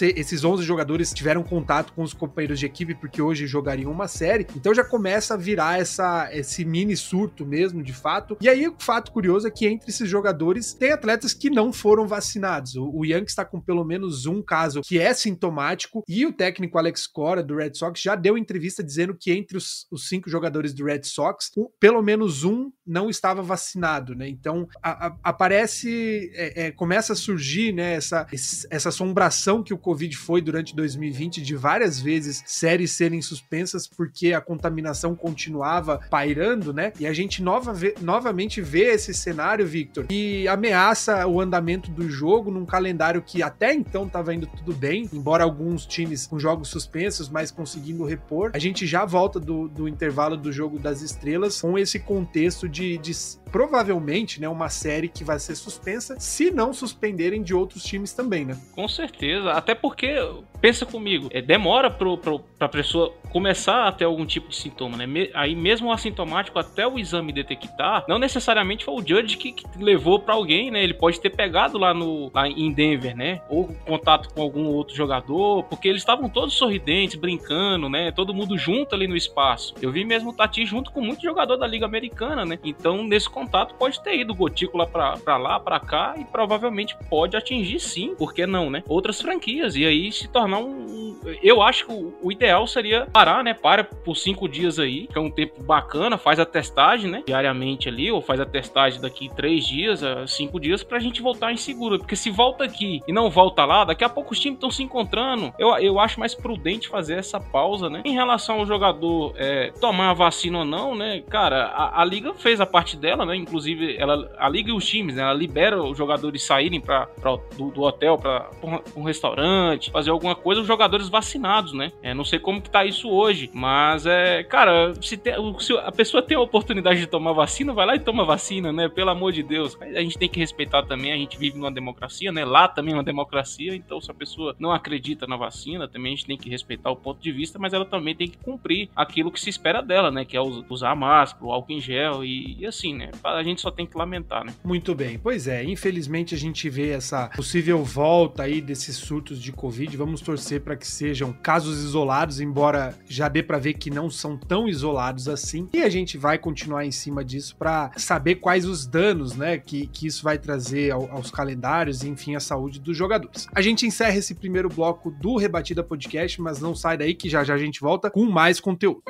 [0.00, 4.46] esses 11 jogadores tiveram contato com os companheiros de equipe, porque hoje jogariam uma série.
[4.56, 8.36] Então já começa a virar essa, esse mini surto mesmo, de fato.
[8.40, 12.06] E aí o fato curioso é que entre esses jogadores tem atletas que não foram
[12.06, 12.74] vacinados.
[12.76, 17.06] O, o está com pelo menos um caso que é sintomático e o técnico Alex
[17.06, 20.84] Cora do Red Sox já deu entrevista dizendo que entre os, os cinco jogadores do
[20.84, 24.28] Red Sox, pelo menos um não estava vacinado, né?
[24.28, 28.26] Então a, a, aparece, é, é, começa a surgir, né, essa,
[28.70, 34.32] essa assombração que o Covid foi durante 2020 de várias vezes séries serem suspensas porque
[34.32, 36.92] a contaminação continuava pairando, né?
[36.98, 42.50] E a gente nova, novamente vê esse cenário, Victor, que ameaça o andamento do jogo
[42.50, 47.28] num calendário que até então estava indo tudo bem, embora alguns times com jogos suspensos,
[47.28, 48.50] mas conseguindo repor.
[48.54, 52.98] A gente já volta do, do intervalo do jogo das estrelas com esse contexto de,
[52.98, 53.12] de
[53.54, 58.44] provavelmente, né, uma série que vai ser suspensa, se não suspenderem de outros times também,
[58.44, 58.58] né?
[58.74, 60.12] Com certeza, até porque,
[60.60, 64.96] pensa comigo, é, demora pro, pro, pra pessoa começar a ter algum tipo de sintoma,
[64.96, 65.06] né?
[65.06, 69.52] Me, aí mesmo o assintomático, até o exame detectar, não necessariamente foi o judge que,
[69.52, 70.82] que levou para alguém, né?
[70.82, 73.40] Ele pode ter pegado lá, no, lá em Denver, né?
[73.48, 78.10] Ou contato com algum outro jogador, porque eles estavam todos sorridentes, brincando, né?
[78.10, 79.74] Todo mundo junto ali no espaço.
[79.80, 82.56] Eu vi mesmo o Tati junto com muito jogador da Liga Americana, né?
[82.64, 87.80] Então, nesse contato pode ter ido gotícula pra lá, pra cá e provavelmente pode atingir
[87.80, 88.82] sim, por que não, né?
[88.88, 91.03] Outras franquias e aí se tornar um.
[91.42, 93.54] Eu acho que o, ideal seria parar, né?
[93.54, 97.22] Para por cinco dias aí, que é um tempo bacana, faz a testagem, né?
[97.26, 101.56] Diariamente ali, ou faz a testagem daqui três dias, cinco dias, pra gente voltar em
[101.56, 101.98] seguro.
[101.98, 104.82] Porque se volta aqui e não volta lá, daqui a pouco os times estão se
[104.82, 105.52] encontrando.
[105.58, 108.02] Eu, eu acho mais prudente fazer essa pausa, né?
[108.04, 111.22] Em relação ao jogador é, tomar a vacina ou não, né?
[111.28, 113.44] Cara, a, a liga fez a parte dela, né?
[113.44, 117.36] inclusive, ela, a liga e os times, né, ela libera os jogadores saírem pra, pra
[117.56, 118.50] do, do, hotel para
[118.96, 121.92] um, restaurante, fazer alguma coisa, os jogadores vacinados, né?
[122.02, 125.20] É, não sei como que tá isso hoje, mas é, cara, se,
[125.60, 128.88] se a pessoa tem a oportunidade de tomar vacina, vai lá e toma vacina, né?
[128.88, 129.76] Pelo amor de Deus.
[129.80, 132.44] A gente tem que respeitar também, a gente vive numa democracia, né?
[132.44, 136.16] Lá também é uma democracia, então se a pessoa não acredita na vacina, também a
[136.16, 139.30] gente tem que respeitar o ponto de vista, mas ela também tem que cumprir aquilo
[139.30, 140.24] que se espera dela, né?
[140.24, 143.10] Que é usar máscara, o álcool em gel e, e assim, né?
[143.22, 144.54] A gente só tem que lamentar, né?
[144.64, 145.18] Muito bem.
[145.18, 149.96] Pois é, infelizmente a gente vê essa possível volta aí desses surtos de Covid.
[149.96, 154.36] Vamos torcer para que sejam casos isolados, embora já dê para ver que não são
[154.36, 155.68] tão isolados assim.
[155.72, 159.86] E a gente vai continuar em cima disso para saber quais os danos, né, que,
[159.86, 163.46] que isso vai trazer ao, aos calendários e, enfim, à saúde dos jogadores.
[163.54, 167.44] A gente encerra esse primeiro bloco do Rebatida Podcast, mas não sai daí que já
[167.44, 169.02] já a gente volta com mais conteúdo.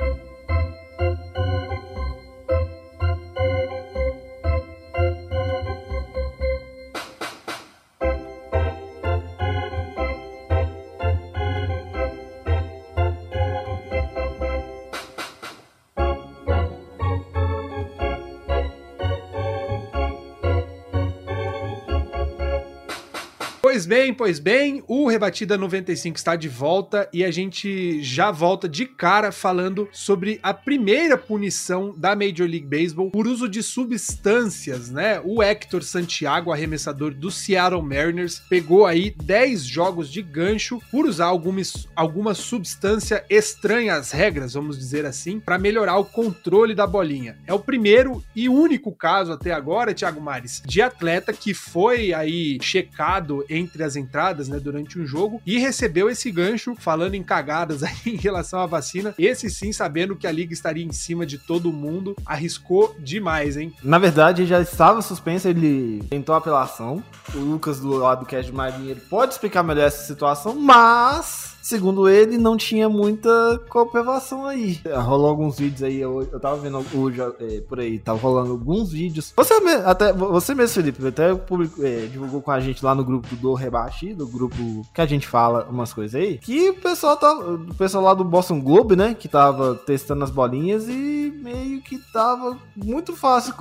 [23.75, 28.69] Pois bem, pois bem, o Rebatida 95 está de volta e a gente já volta
[28.69, 34.89] de cara falando sobre a primeira punição da Major League Baseball por uso de substâncias,
[34.89, 35.19] né?
[35.25, 41.25] O Hector Santiago, arremessador do Seattle Mariners, pegou aí 10 jogos de gancho por usar
[41.25, 41.61] alguma,
[41.97, 47.37] alguma substância estranha às regras, vamos dizer assim, para melhorar o controle da bolinha.
[47.45, 52.57] É o primeiro e único caso até agora, Thiago Mares, de atleta que foi aí
[52.61, 57.23] checado em entre as entradas, né, durante um jogo, e recebeu esse gancho falando em
[57.23, 59.13] cagadas aí em relação à vacina.
[59.17, 63.73] Esse sim, sabendo que a liga estaria em cima de todo mundo, arriscou demais, hein?
[63.83, 67.03] Na verdade, já estava suspenso, ele tentou apelação.
[67.33, 72.07] O Lucas do lado do Cash Marinho, ele pode explicar melhor essa situação, mas segundo
[72.07, 74.79] ele, não tinha muita comprovação aí.
[75.03, 78.91] Rolou alguns vídeos aí, eu, eu tava vendo o, é, por aí, tava rolando alguns
[78.91, 79.33] vídeos.
[79.35, 83.55] Você, até, você mesmo, Felipe, até é, divulgou com a gente lá no grupo do
[83.55, 84.55] Rebate, do grupo
[84.93, 88.23] que a gente fala umas coisas aí, que o pessoal, tá, o pessoal lá do
[88.23, 93.55] Boston Globe, né, que tava testando as bolinhas e meio que tava muito fácil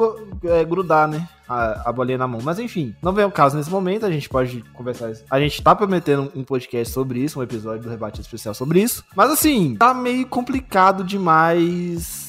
[0.44, 1.26] é, grudar, né?
[1.48, 2.40] A, a bolinha na mão.
[2.42, 5.12] Mas enfim, não vem o caso nesse momento, a gente pode conversar.
[5.30, 9.04] A gente tá prometendo um podcast sobre isso, um episódio do rebate especial sobre isso.
[9.14, 12.23] Mas assim, tá meio complicado demais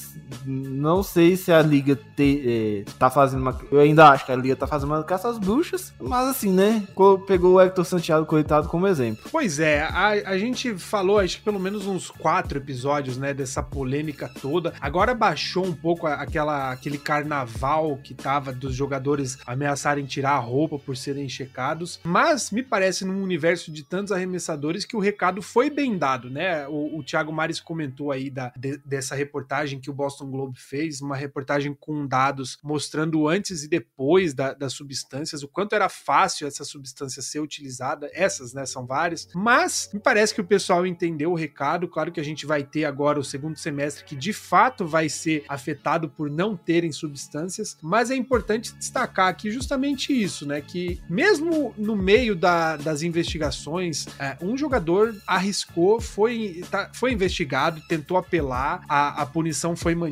[0.45, 3.59] não sei se a liga te, é, tá fazendo uma.
[3.71, 6.88] Eu ainda acho que a liga tá fazendo uma caça às bruxas, mas assim, né?
[7.27, 9.29] Pegou o Hector Santiago coitado como exemplo.
[9.31, 13.61] Pois é, a, a gente falou, acho que pelo menos uns quatro episódios, né, dessa
[13.61, 14.73] polêmica toda.
[14.79, 20.79] Agora baixou um pouco aquela, aquele carnaval que tava dos jogadores ameaçarem tirar a roupa
[20.79, 25.69] por serem checados, mas me parece num universo de tantos arremessadores que o recado foi
[25.69, 26.67] bem dado, né?
[26.67, 30.58] O, o Thiago Mares comentou aí da, de, dessa reportagem que o Boston Boston Globe
[30.58, 35.89] fez, uma reportagem com dados mostrando antes e depois da, das substâncias, o quanto era
[35.89, 40.86] fácil essa substância ser utilizada, essas, né, são várias, mas me parece que o pessoal
[40.86, 44.32] entendeu o recado, claro que a gente vai ter agora o segundo semestre que de
[44.32, 50.47] fato vai ser afetado por não terem substâncias, mas é importante destacar aqui justamente isso,
[50.47, 57.12] né, que mesmo no meio da, das investigações, é, um jogador arriscou, foi, tá, foi
[57.12, 60.05] investigado, tentou apelar, a, a punição foi mantida.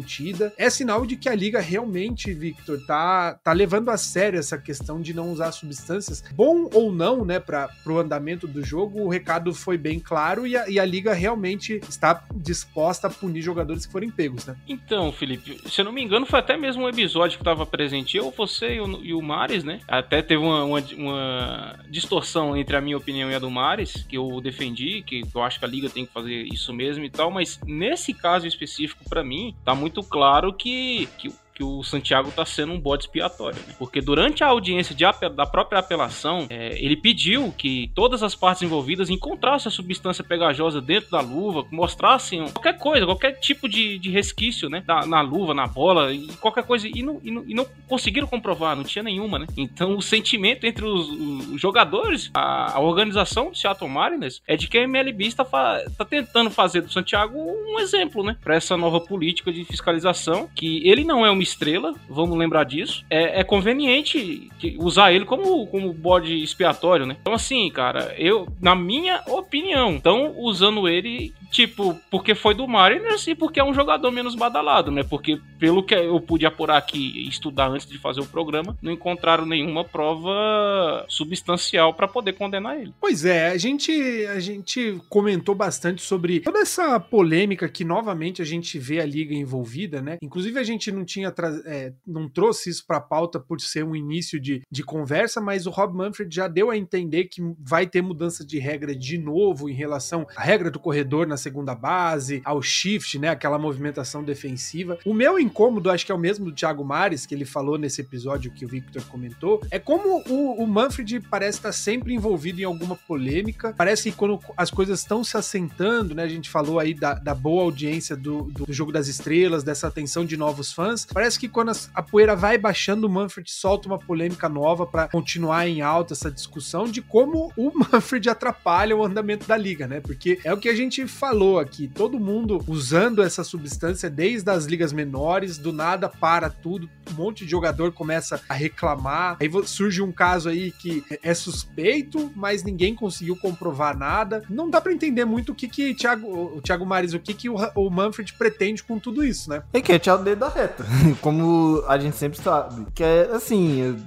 [0.58, 5.02] É sinal de que a liga realmente, Victor, tá, tá levando a sério essa questão
[5.02, 6.24] de não usar substâncias.
[6.34, 10.56] Bom ou não, né, para o andamento do jogo, o recado foi bem claro e
[10.56, 14.56] a, e a liga realmente está disposta a punir jogadores que forem pegos, né?
[14.68, 18.18] Então, Felipe, se eu não me engano, foi até mesmo um episódio que estava presente
[18.18, 19.80] eu, você e o, e o Mares, né?
[19.88, 24.18] Até teve uma, uma, uma, distorção entre a minha opinião e a do Mares, que
[24.18, 27.32] eu defendi, que eu acho que a liga tem que fazer isso mesmo e tal,
[27.32, 32.46] mas nesse caso específico, para mim, tá muito claro que, que que o Santiago está
[32.46, 33.76] sendo um bode expiatório, né?
[33.78, 34.96] Porque durante a audiência
[35.36, 40.82] da própria apelação, é, ele pediu que todas as partes envolvidas encontrassem a substância pegajosa
[40.82, 44.84] dentro da luva, mostrassem qualquer coisa, qualquer tipo de, de resquício, né?
[44.88, 46.88] Na, na, luva, na bola, e qualquer coisa.
[46.88, 49.48] E não, e, não, e não, conseguiram comprovar, não tinha nenhuma, né?
[49.56, 54.68] Então o sentimento entre os, os jogadores, a, a, organização do Seattle Mariners, é de
[54.68, 58.36] que a MLB está, tá tentando fazer do Santiago um exemplo, né?
[58.42, 63.06] Para essa nova política de fiscalização, que ele não é um estrela, vamos lembrar disso.
[63.10, 67.18] É, é conveniente usar ele como, como bode expiatório, né?
[67.22, 73.28] Então, assim, cara, eu, na minha opinião, estão usando ele tipo, porque foi do Mariners
[73.28, 75.04] e porque é um jogador menos badalado, né?
[75.04, 78.92] Porque pelo que eu pude apurar aqui e estudar antes de fazer o programa, não
[78.92, 82.94] encontraram nenhuma prova substancial para poder condenar ele.
[83.00, 83.92] Pois é, a gente,
[84.26, 89.36] a gente comentou bastante sobre toda essa polêmica que novamente a gente vê a liga
[89.36, 90.18] envolvida, né?
[90.24, 91.32] Inclusive a gente não tinha
[91.66, 95.70] é, não trouxe isso para pauta por ser um início de, de conversa, mas o
[95.70, 99.74] Rob Manfred já deu a entender que vai ter mudança de regra de novo em
[99.74, 103.30] relação à regra do corredor na segunda base, ao shift, né?
[103.30, 104.98] Aquela movimentação defensiva.
[105.06, 108.02] O meu incômodo, acho que é o mesmo do Thiago Mares, que ele falou nesse
[108.02, 112.64] episódio que o Victor comentou, é como o, o Manfred parece estar sempre envolvido em
[112.64, 113.74] alguma polêmica.
[113.78, 116.24] Parece que quando as coisas estão se assentando, né?
[116.24, 120.26] A gente falou aí da, da boa audiência do, do, Jogo das Estrelas, dessa atenção
[120.26, 121.06] de novos fãs.
[121.06, 125.68] Parece que quando a poeira vai baixando, o Manfred solta uma polêmica nova para continuar
[125.68, 130.00] em alta essa discussão de como o Manfred atrapalha o andamento da liga, né?
[130.00, 134.66] Porque é o que a gente falou aqui, todo mundo usando essa substância desde as
[134.66, 140.00] ligas menores, do nada para tudo, um monte de jogador começa a reclamar, aí surge
[140.00, 144.44] um caso aí que é suspeito, mas ninguém conseguiu comprovar nada.
[144.48, 147.50] Não dá para entender muito o que que Thiago, o Thiago Mares, o que que
[147.50, 149.64] o, o Manfred pretende com tudo isso, né?
[149.74, 150.86] É que é o dedo da reta,
[151.20, 152.86] como a gente sempre sabe.
[152.94, 153.98] Que é assim,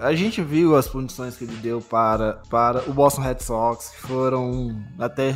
[0.00, 4.02] a gente viu as punições que ele deu para, para o Boston Red Sox, que
[4.02, 5.32] foram até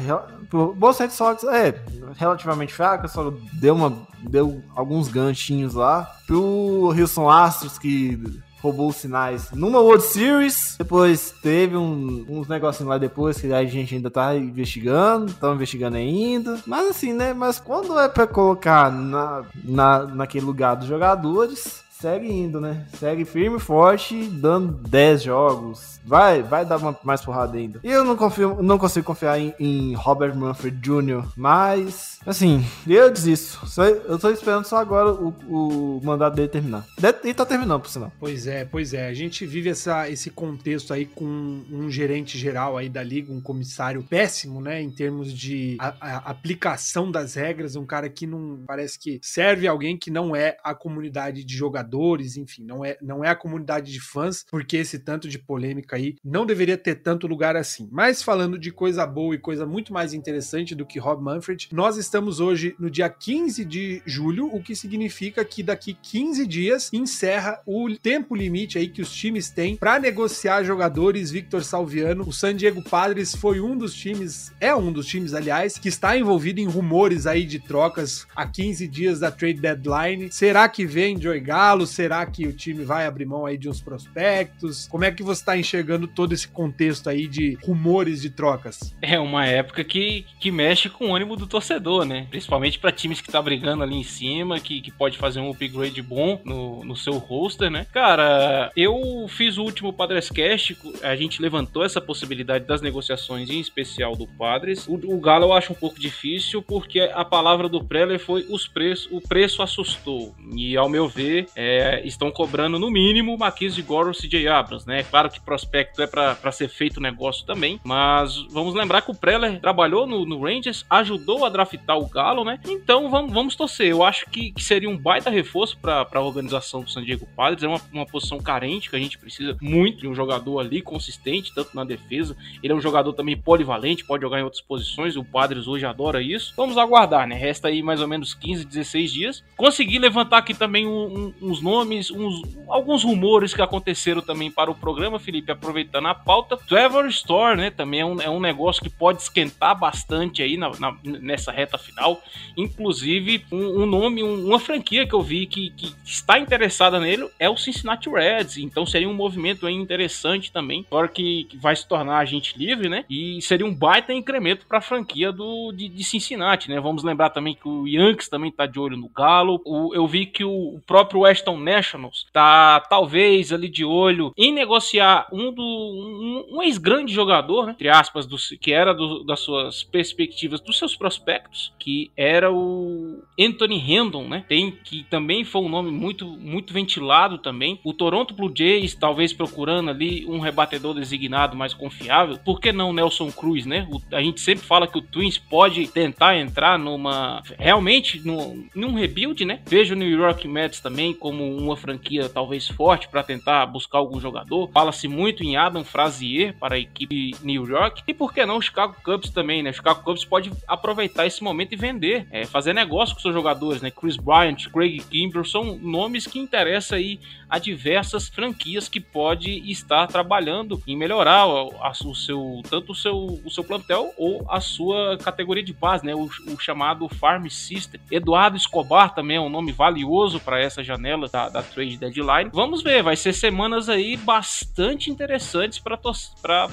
[0.52, 1.74] o Boston Red Sox é
[2.16, 6.10] relativamente fraca, só deu uma deu alguns ganchinhos lá.
[6.26, 8.18] Pro Houston Astros que
[8.62, 10.76] roubou os sinais numa World Series.
[10.78, 15.98] Depois teve um, uns negocinhos lá depois que a gente ainda tá investigando, estão investigando
[15.98, 16.58] ainda.
[16.66, 17.34] Mas assim, né?
[17.34, 22.84] Mas quando é pra colocar na, na, naquele lugar dos jogadores, segue indo, né?
[22.98, 25.98] Segue firme e forte, dando 10 jogos.
[26.04, 27.80] Vai, vai dar uma, mais porrada ainda.
[27.82, 33.10] E eu não confio, não consigo confiar em, em Robert Manfred Jr., mas assim, eu
[33.10, 33.66] desisto.
[33.66, 36.84] Só, eu tô esperando só agora o, o mandado dele terminar.
[37.24, 38.12] E tá terminando, por sinal.
[38.20, 39.08] Pois é, pois é.
[39.08, 43.40] A gente vive essa, esse contexto aí com um gerente geral aí da liga, um
[43.40, 44.82] comissário péssimo, né?
[44.82, 49.66] Em termos de a, a aplicação das regras, um cara que não parece que serve
[49.66, 53.37] alguém que não é a comunidade de jogadores jogadores, enfim, não é, não é a
[53.37, 57.88] comunidade de fãs, porque esse tanto de polêmica aí não deveria ter tanto lugar assim.
[57.90, 61.96] Mas falando de coisa boa e coisa muito mais interessante do que Rob Manfred, nós
[61.96, 67.61] estamos hoje no dia 15 de julho, o que significa que daqui 15 dias encerra
[67.64, 71.30] o tempo limite aí que os times têm para negociar jogadores.
[71.30, 75.78] Victor Salviano, o San Diego Padres foi um dos times, é um dos times, aliás,
[75.78, 80.30] que está envolvido em rumores aí de trocas a 15 dias da trade deadline.
[80.33, 81.84] Será que vem Joey Galo?
[81.87, 84.88] Será que o time vai abrir mão aí de uns prospectos?
[84.88, 88.94] Como é que você está enxergando todo esse contexto aí de rumores de trocas?
[89.01, 92.27] É uma época que, que mexe com o ânimo do torcedor, né?
[92.31, 96.01] Principalmente para times que tá brigando ali em cima, que, que pode fazer um upgrade
[96.03, 97.87] bom no, no seu roster, né?
[97.92, 104.16] Cara, eu fiz o último Padrescast, a gente levantou essa possibilidade das negociações, em especial
[104.16, 104.87] do Padres.
[104.87, 108.66] O, o Galo eu acho um pouco difícil, porque a palavra do Preller foi os
[108.66, 110.35] preços, o preço assustou.
[110.55, 114.48] E ao meu ver, é, é, estão cobrando no mínimo Marquise de Goro e CJ
[114.48, 115.03] Abrams, né?
[115.05, 119.61] Claro que prospecto é para ser feito negócio também, mas vamos lembrar que o Preller
[119.61, 122.61] trabalhou no, no, Rangers, ajudou a draftar o Galo, né?
[122.66, 123.88] Então vamos, vamos torcer.
[123.88, 127.62] Eu acho que, que seria um baita reforço para a organização do San Diego Padres.
[127.62, 131.55] É uma, uma posição carente que a gente precisa muito de um jogador ali consistente,
[131.55, 132.37] tanto na defesa.
[132.62, 135.16] Ele é um jogador também polivalente, pode jogar em outras posições.
[135.16, 136.53] O Padres hoje adora isso.
[136.57, 137.35] Vamos aguardar, né?
[137.35, 139.44] Resta aí mais ou menos 15, 16 dias.
[139.57, 144.70] Consegui levantar aqui também um, um, uns nomes, uns, alguns rumores que aconteceram também para
[144.70, 146.56] o programa, Felipe, aproveitando a pauta.
[146.56, 150.70] Trevor Store, né, também é um, é um negócio que pode esquentar bastante aí na,
[150.78, 152.20] na nessa reta final.
[152.56, 157.28] Inclusive, um, um nome, um, uma franquia que eu vi que, que, está interessada nele
[157.38, 158.58] é o Cincinnati Reds.
[158.58, 163.04] Então seria um movimento interessante também, agora que, que vai se tornar agente livre, né?
[163.08, 166.80] E seria um baita incremento para a franquia do, de, de, Cincinnati, né?
[166.80, 169.60] Vamos lembrar também que o Yankees também está de olho no Galo.
[169.64, 174.52] O, eu vi que o, próprio Weston Washington Nationals tá talvez ali de olho em
[174.52, 179.40] negociar um do um, um ex-grande jogador, né, entre aspas, do, que era do, das
[179.40, 184.44] suas perspectivas, dos seus prospectos, que era o Anthony Rendon, né?
[184.48, 187.78] Tem que também foi um nome muito muito ventilado também.
[187.85, 192.38] O Toronto Blue Jays talvez procurando ali um rebatedor designado mais confiável.
[192.38, 193.87] Por que não Nelson Cruz, né?
[193.90, 198.94] O, a gente sempre fala que o Twins pode tentar entrar numa realmente no, num
[198.94, 199.61] rebuild, né?
[199.66, 203.99] Veja o New York Mets também como como uma franquia talvez forte para tentar buscar
[203.99, 204.70] algum jogador.
[204.73, 208.62] Fala-se muito em Adam Frazier para a equipe New York e por que não o
[208.62, 209.70] Chicago Cubs também, né?
[209.70, 213.83] O Chicago Cubs pode aproveitar esse momento e vender, é, fazer negócio com seus jogadores,
[213.83, 213.90] né?
[213.90, 217.18] Chris Bryant, Craig Kimbrell são nomes que interessam aí
[217.49, 223.51] a diversas franquias que pode estar trabalhando em melhorar o, seu tanto o seu, o
[223.51, 226.14] seu plantel ou a sua categoria de base, né?
[226.14, 228.01] O, o chamado Farm System.
[228.11, 232.51] Eduardo Escobar também é um nome valioso para essa janela da, da trade deadline.
[232.53, 235.99] Vamos ver, vai ser semanas aí bastante interessantes para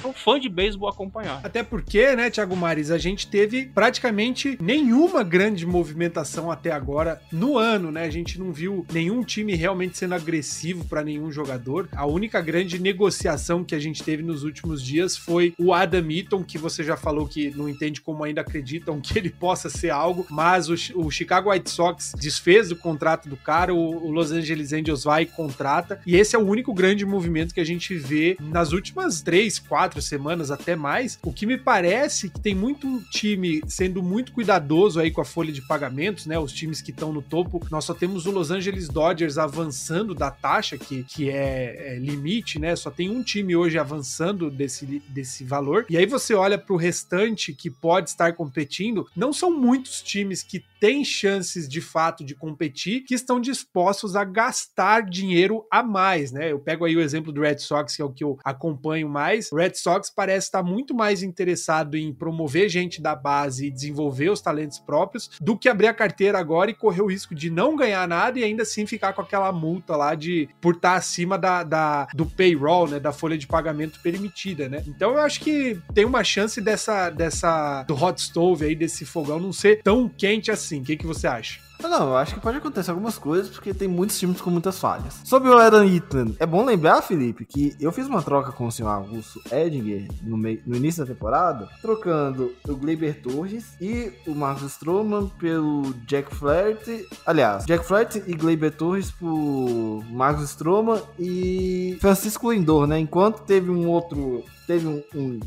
[0.03, 1.41] o fã de beisebol acompanhar.
[1.43, 7.57] Até porque, né, Thiago Mares, a gente teve praticamente nenhuma grande movimentação até agora no
[7.57, 8.03] ano, né?
[8.03, 11.87] A gente não viu nenhum time realmente sendo agressivo para nenhum jogador.
[11.93, 16.43] A única grande negociação que a gente teve nos últimos dias foi o Adam Eaton,
[16.43, 20.25] que você já falou que não entende como ainda acreditam que ele possa ser algo,
[20.29, 24.40] mas o, o Chicago White Sox desfez o contrato do cara, o, o Los Angeles
[24.49, 28.37] Angels vai e contrata, e esse é o único grande movimento que a gente vê
[28.39, 31.19] nas últimas três, quatro semanas, até mais.
[31.23, 35.51] O que me parece que tem muito time sendo muito cuidadoso aí com a folha
[35.51, 36.37] de pagamentos, né?
[36.39, 37.65] Os times que estão no topo.
[37.69, 42.59] Nós só temos o Los Angeles Dodgers avançando da taxa, que, que é, é limite,
[42.59, 42.75] né?
[42.75, 45.85] Só tem um time hoje avançando desse, desse valor.
[45.89, 50.43] E aí você olha para o restante que pode estar competindo, não são muitos times
[50.43, 56.31] que têm chances de fato de competir, que estão dispostos a gastar dinheiro a mais,
[56.31, 56.51] né?
[56.51, 59.51] Eu pego aí o exemplo do Red Sox, que é o que eu acompanho mais.
[59.51, 64.31] O Red Sox parece estar muito mais interessado em promover gente da base e desenvolver
[64.31, 67.75] os talentos próprios do que abrir a carteira agora e correr o risco de não
[67.75, 71.63] ganhar nada e ainda assim ficar com aquela multa lá de por estar acima da,
[71.63, 72.99] da do payroll, né?
[72.99, 74.83] Da folha de pagamento permitida, né?
[74.87, 79.39] Então eu acho que tem uma chance dessa, dessa do hot stove aí, desse fogão
[79.39, 80.70] não ser tão quente assim.
[80.79, 81.59] O que, que você acha?
[81.89, 85.19] Não, eu acho que pode acontecer algumas coisas, porque tem muitos times com muitas falhas.
[85.23, 88.71] Sobre o Aaron Eaton, é bom lembrar, Felipe, que eu fiz uma troca com o
[88.71, 94.35] senhor Augusto Edinger no, meio, no início da temporada, trocando o Gleiber Torres e o
[94.35, 97.05] Marcos Stroman pelo Jack Flaherty.
[97.25, 102.99] Aliás, Jack Flaherty e Gleiber Torres por Marcos Stroman e Francisco Lindor, né?
[102.99, 105.39] Enquanto teve um outro teve um, um,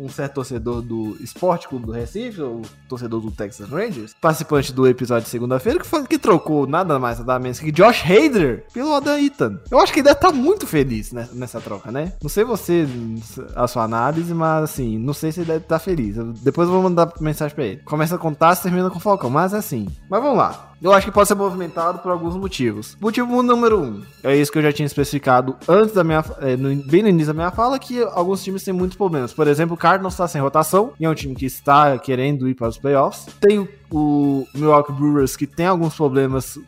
[0.00, 4.88] um, certo torcedor do Esporte Clube do Recife, o torcedor do Texas Rangers, participante do
[4.88, 8.94] episódio de segunda-feira, que, foi, que trocou nada mais nada menos que Josh Hader pelo
[8.94, 9.58] Adam Eaton.
[9.70, 12.12] Eu acho que ele deve estar tá muito feliz nessa, nessa troca, né?
[12.22, 12.86] Não sei você,
[13.54, 16.16] a sua análise, mas assim, não sei se ele deve estar tá feliz.
[16.16, 17.82] Eu, depois eu vou mandar mensagem pra ele.
[17.84, 19.88] Começa a contar, termina com Falcão, mas assim.
[20.08, 20.73] Mas vamos lá.
[20.84, 22.94] Eu acho que pode ser movimentado por alguns motivos.
[23.00, 26.76] Motivo número um, é isso que eu já tinha especificado antes da minha, é, no,
[26.84, 29.32] bem no início da minha fala, que alguns times têm muitos problemas.
[29.32, 32.54] Por exemplo, o Cardinals está sem rotação e é um time que está querendo ir
[32.54, 33.28] para os playoffs.
[33.40, 36.58] Tem o o Milwaukee Brewers, que tem alguns problemas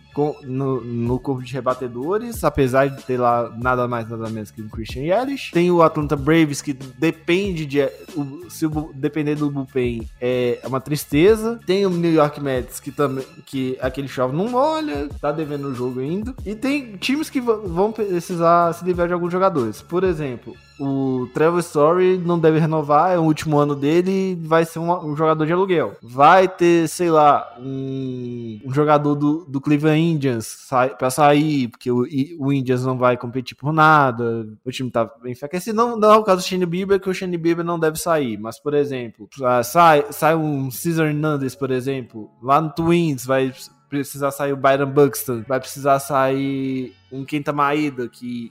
[0.42, 4.68] no, no, corpo de rebatedores, apesar de ter lá nada mais nada menos que o
[4.68, 5.50] Christian Yelich.
[5.52, 7.82] Tem o Atlanta Braves, que depende de.
[8.16, 11.60] O, se o, depender do bullpen é uma tristeza.
[11.66, 13.24] Tem o New York Mets, que também.
[13.44, 16.34] que aquele chove não molha, tá devendo o jogo ainda.
[16.44, 19.82] E tem times que vão precisar se livrar de alguns jogadores.
[19.82, 24.78] Por exemplo, o Trevor Story não deve renovar, é o último ano dele vai ser
[24.78, 25.96] um, um jogador de aluguel.
[26.02, 31.90] Vai ter, sei lá, um, um jogador do, do Cleveland Indians sai, pra sair, porque
[31.90, 32.04] o,
[32.38, 35.76] o Indians não vai competir por nada, o time tá bem enfraquecido.
[35.76, 38.38] Não, não é o caso do Shane Bieber, que o Shane Bieber não deve sair,
[38.38, 39.28] mas, por exemplo,
[39.64, 43.52] sai, sai um Cesar Hernandez, por exemplo, lá no Twins vai
[43.88, 48.50] precisar sair o Byron Buxton, vai precisar sair um Kenta Maeda, que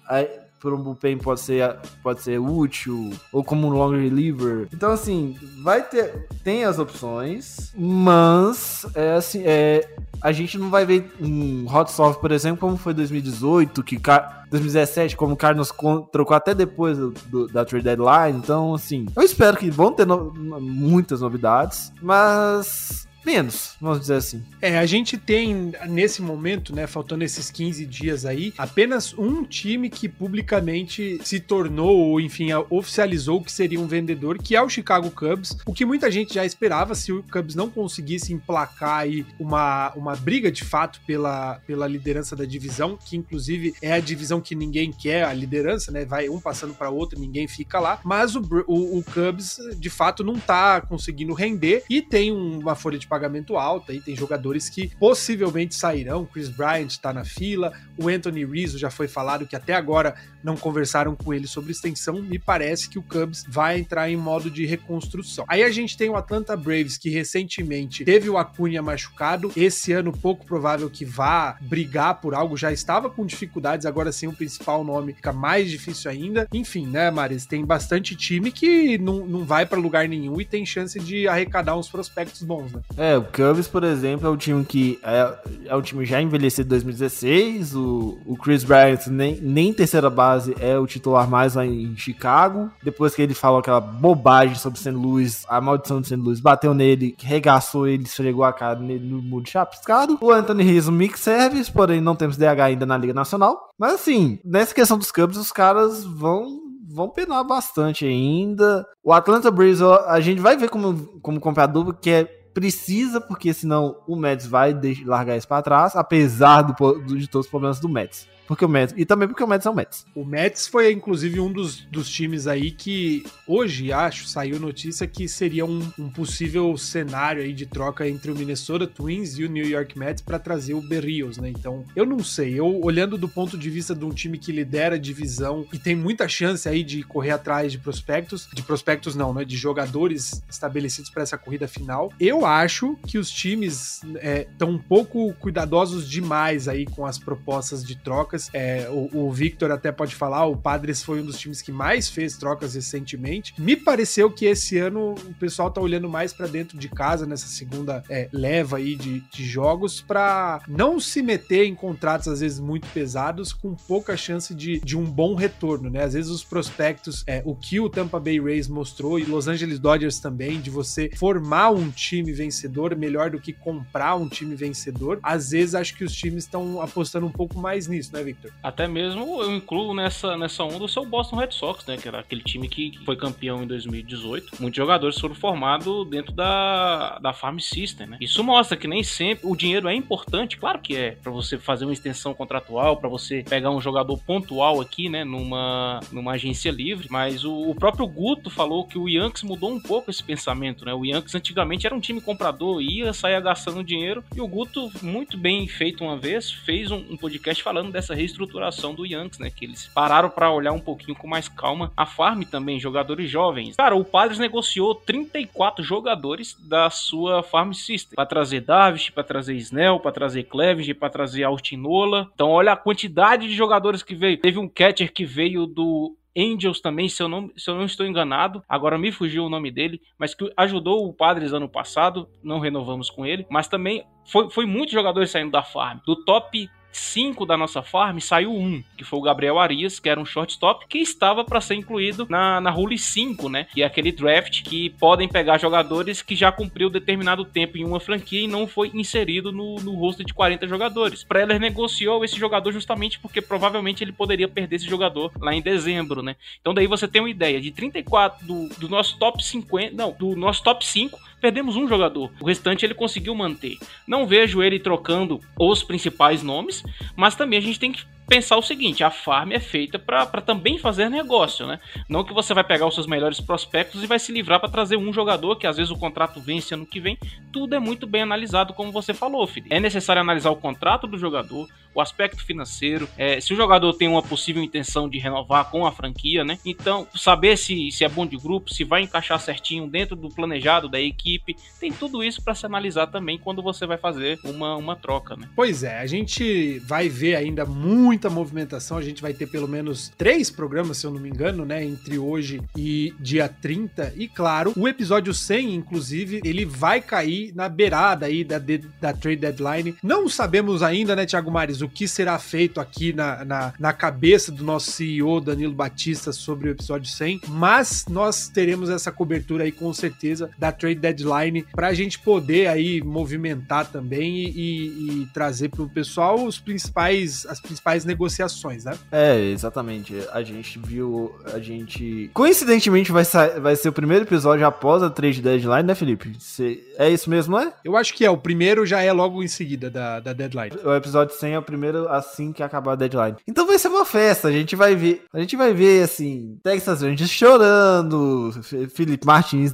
[0.65, 4.67] por um bullpen pode ser, pode ser útil, ou como um long reliever.
[4.73, 6.27] Então, assim, vai ter.
[6.43, 9.87] Tem as opções, mas é assim, é,
[10.19, 14.01] a gente não vai ver um hot soft, por exemplo, como foi 2018, que
[14.49, 15.71] 2017, como o Carlos
[16.11, 18.39] trocou até depois do, do, da trade deadline.
[18.39, 24.43] Então, assim, eu espero que vão ter no, muitas novidades, mas menos, vamos dizer assim.
[24.61, 29.89] É, a gente tem nesse momento, né, faltando esses 15 dias aí, apenas um time
[29.89, 35.09] que publicamente se tornou, ou enfim, oficializou que seria um vendedor, que é o Chicago
[35.11, 39.91] Cubs, o que muita gente já esperava se o Cubs não conseguisse emplacar aí uma,
[39.95, 44.55] uma briga de fato pela, pela liderança da divisão, que inclusive é a divisão que
[44.55, 48.41] ninguém quer, a liderança, né, vai um passando para outro, ninguém fica lá, mas o,
[48.67, 53.55] o, o Cubs de fato não tá conseguindo render e tem uma folha de pagamento
[53.55, 58.77] alto, aí tem jogadores que possivelmente sairão, Chris Bryant está na fila, o Anthony Rizzo
[58.77, 62.99] já foi falado que até agora não conversaram com ele sobre extensão, me parece que
[62.99, 65.45] o Cubs vai entrar em modo de reconstrução.
[65.47, 70.11] Aí a gente tem o Atlanta Braves, que recentemente teve o Acunha machucado, esse ano
[70.11, 74.83] pouco provável que vá brigar por algo, já estava com dificuldades, agora sim o principal
[74.83, 76.47] nome fica mais difícil ainda.
[76.53, 80.65] Enfim, né, Maris, tem bastante time que não, não vai para lugar nenhum e tem
[80.65, 82.81] chance de arrecadar uns prospectos bons, né?
[82.97, 86.67] É, o Cubs, por exemplo, é um time que é, é um time já envelhecido
[86.67, 91.65] em 2016, o, o Chris Bryant nem, nem terceira base é o titular mais lá
[91.65, 92.71] em Chicago.
[92.81, 94.91] Depois que ele falou aquela bobagem sobre St.
[94.91, 96.15] Louis, a maldição de St.
[96.15, 100.17] Louis bateu nele, regaçou ele, esfregou a cara nele no mundo chapiscado.
[100.21, 103.69] O Anthony Rizzo, mix service, porém não temos DH ainda na Liga Nacional.
[103.77, 108.87] Mas assim, nessa questão dos Cubs, os caras vão vão penar bastante ainda.
[109.03, 113.97] O Atlanta Braves, a gente vai ver como, como comprador, que é precisa, porque senão
[114.07, 118.27] o Mets vai largar isso para trás, apesar do, de todos os problemas do Mets.
[118.47, 120.05] Porque o Mets, e também porque o Mets é o Mets.
[120.13, 125.27] O Mets foi, inclusive, um dos, dos times aí que hoje, acho, saiu notícia que
[125.27, 129.67] seria um, um possível cenário aí de troca entre o Minnesota Twins e o New
[129.67, 131.49] York Mets para trazer o Berrios, né?
[131.49, 132.59] Então, eu não sei.
[132.59, 135.95] Eu, olhando do ponto de vista de um time que lidera a divisão e tem
[135.95, 139.43] muita chance aí de correr atrás de prospectos, de prospectos não, né?
[139.43, 144.77] De jogadores estabelecidos para essa corrida final, eu acho que os times estão é, um
[144.77, 148.49] pouco cuidadosos demais aí com as propostas de troca trocas.
[148.53, 152.09] É, o, o, Victor até pode falar, o Padres foi um dos times que mais
[152.09, 153.53] fez trocas recentemente.
[153.57, 157.47] Me pareceu que esse ano o pessoal tá olhando mais para dentro de casa nessa
[157.47, 162.59] segunda é, leva aí de, de jogos para não se meter em contratos às vezes
[162.59, 166.03] muito pesados com pouca chance de, de um bom retorno, né?
[166.03, 169.79] Às vezes os prospectos, é, o que o Tampa Bay Rays mostrou e Los Angeles
[169.79, 175.19] Dodgers também, de você formar um time vencedor melhor do que comprar um time vencedor.
[175.21, 178.51] Às vezes acho que os times estão apostando um pouco mais nisso, né, Victor?
[178.61, 181.97] Até mesmo eu incluo nessa, nessa onda o seu Boston Red Sox, né?
[181.97, 184.61] Que era aquele time que foi campeão em 2018.
[184.61, 188.17] Muitos jogadores foram formados dentro da, da Farm System, né?
[188.19, 191.85] Isso mostra que nem sempre o dinheiro é importante, claro que é, para você fazer
[191.85, 195.23] uma extensão contratual, para você pegar um jogador pontual aqui, né?
[195.23, 197.07] Numa, numa agência livre.
[197.09, 200.93] Mas o, o próprio Guto falou que o Yankees mudou um pouco esse pensamento, né?
[200.93, 204.23] O Yankees antigamente era um time comprador, ia sair gastando dinheiro.
[204.35, 208.93] E o Guto, muito bem feito uma vez, fez um, um podcast falando dessa reestruturação
[208.93, 209.49] do Yankees, né?
[209.49, 213.75] Que eles pararam para olhar um pouquinho com mais calma a farm também, jogadores jovens.
[213.75, 219.55] Cara, o Padres negociou 34 jogadores da sua farm system para trazer Davis, para trazer
[219.55, 222.29] Snell, para trazer Clevenger, para trazer Altinola.
[222.33, 224.37] Então, olha a quantidade de jogadores que veio.
[224.37, 228.05] Teve um catcher que veio do Angels também, se eu, não, se eu não estou
[228.05, 232.59] enganado, agora me fugiu o nome dele, mas que ajudou o Padres ano passado, não
[232.59, 235.99] renovamos com ele, mas também foi, foi muitos jogadores saindo da farm.
[236.05, 240.19] Do top cinco da nossa farm, saiu um, que foi o Gabriel Arias, que era
[240.19, 243.67] um shortstop, que estava para ser incluído na, na Rule 5, né?
[243.73, 247.99] Que é aquele draft que podem pegar jogadores que já cumpriu determinado tempo em uma
[247.99, 251.23] franquia e não foi inserido no, no roster de 40 jogadores.
[251.23, 256.21] Preller negociou esse jogador justamente porque provavelmente ele poderia perder esse jogador lá em dezembro,
[256.21, 256.35] né?
[256.61, 260.35] Então daí você tem uma ideia de 34 do, do nosso top 50, não, do
[260.35, 262.31] nosso top 5 perdemos um jogador.
[262.41, 263.77] O restante ele conseguiu manter.
[264.07, 266.81] Não vejo ele trocando os principais nomes,
[267.15, 270.77] mas também a gente tem que pensar o seguinte: a farm é feita para também
[270.77, 271.79] fazer negócio, né?
[272.09, 274.97] Não que você vai pegar os seus melhores prospectos e vai se livrar para trazer
[274.97, 277.17] um jogador que às vezes o contrato vence ano que vem.
[277.51, 279.73] Tudo é muito bem analisado, como você falou, Felipe.
[279.73, 284.07] É necessário analisar o contrato do jogador, o aspecto financeiro, é, se o jogador tem
[284.07, 286.59] uma possível intenção de renovar com a franquia, né?
[286.65, 290.89] Então, saber se, se é bom de grupo, se vai encaixar certinho dentro do planejado
[290.89, 294.95] da equipe, tem tudo isso para se analisar também quando você vai fazer uma, uma
[294.95, 295.47] troca, né?
[295.55, 298.97] Pois é, a gente vai ver ainda muito muita movimentação.
[298.97, 301.83] A gente vai ter pelo menos três programas, se eu não me engano, né?
[301.83, 304.13] Entre hoje e dia 30.
[304.15, 308.57] E claro, o episódio 100, inclusive, ele vai cair na beirada aí da,
[309.01, 309.97] da trade deadline.
[310.01, 314.49] Não sabemos ainda, né, Thiago Mares, o que será feito aqui na, na, na cabeça
[314.49, 319.73] do nosso CEO, Danilo Batista, sobre o episódio 100, mas nós teremos essa cobertura aí
[319.73, 325.25] com certeza da trade deadline para a gente poder aí movimentar também e, e, e
[325.33, 328.93] trazer para o pessoal os principais, as principais negociações, né?
[329.11, 330.15] É, exatamente.
[330.31, 331.33] A gente viu.
[331.53, 332.29] A gente.
[332.33, 333.23] Coincidentemente, vai,
[333.61, 336.31] vai ser o primeiro episódio após a trade deadline, né, Felipe?
[336.39, 337.73] Cê- É isso mesmo, não é?
[337.83, 340.75] Eu acho que é, o primeiro já é logo em seguida da, da deadline.
[340.83, 343.35] O episódio 100 é o primeiro assim que acabar a deadline.
[343.47, 344.47] Então vai ser uma festa.
[344.47, 345.23] A gente vai ver.
[345.33, 348.51] A gente vai ver, assim, Texas Rangers chorando.
[348.93, 349.71] Felipe Martins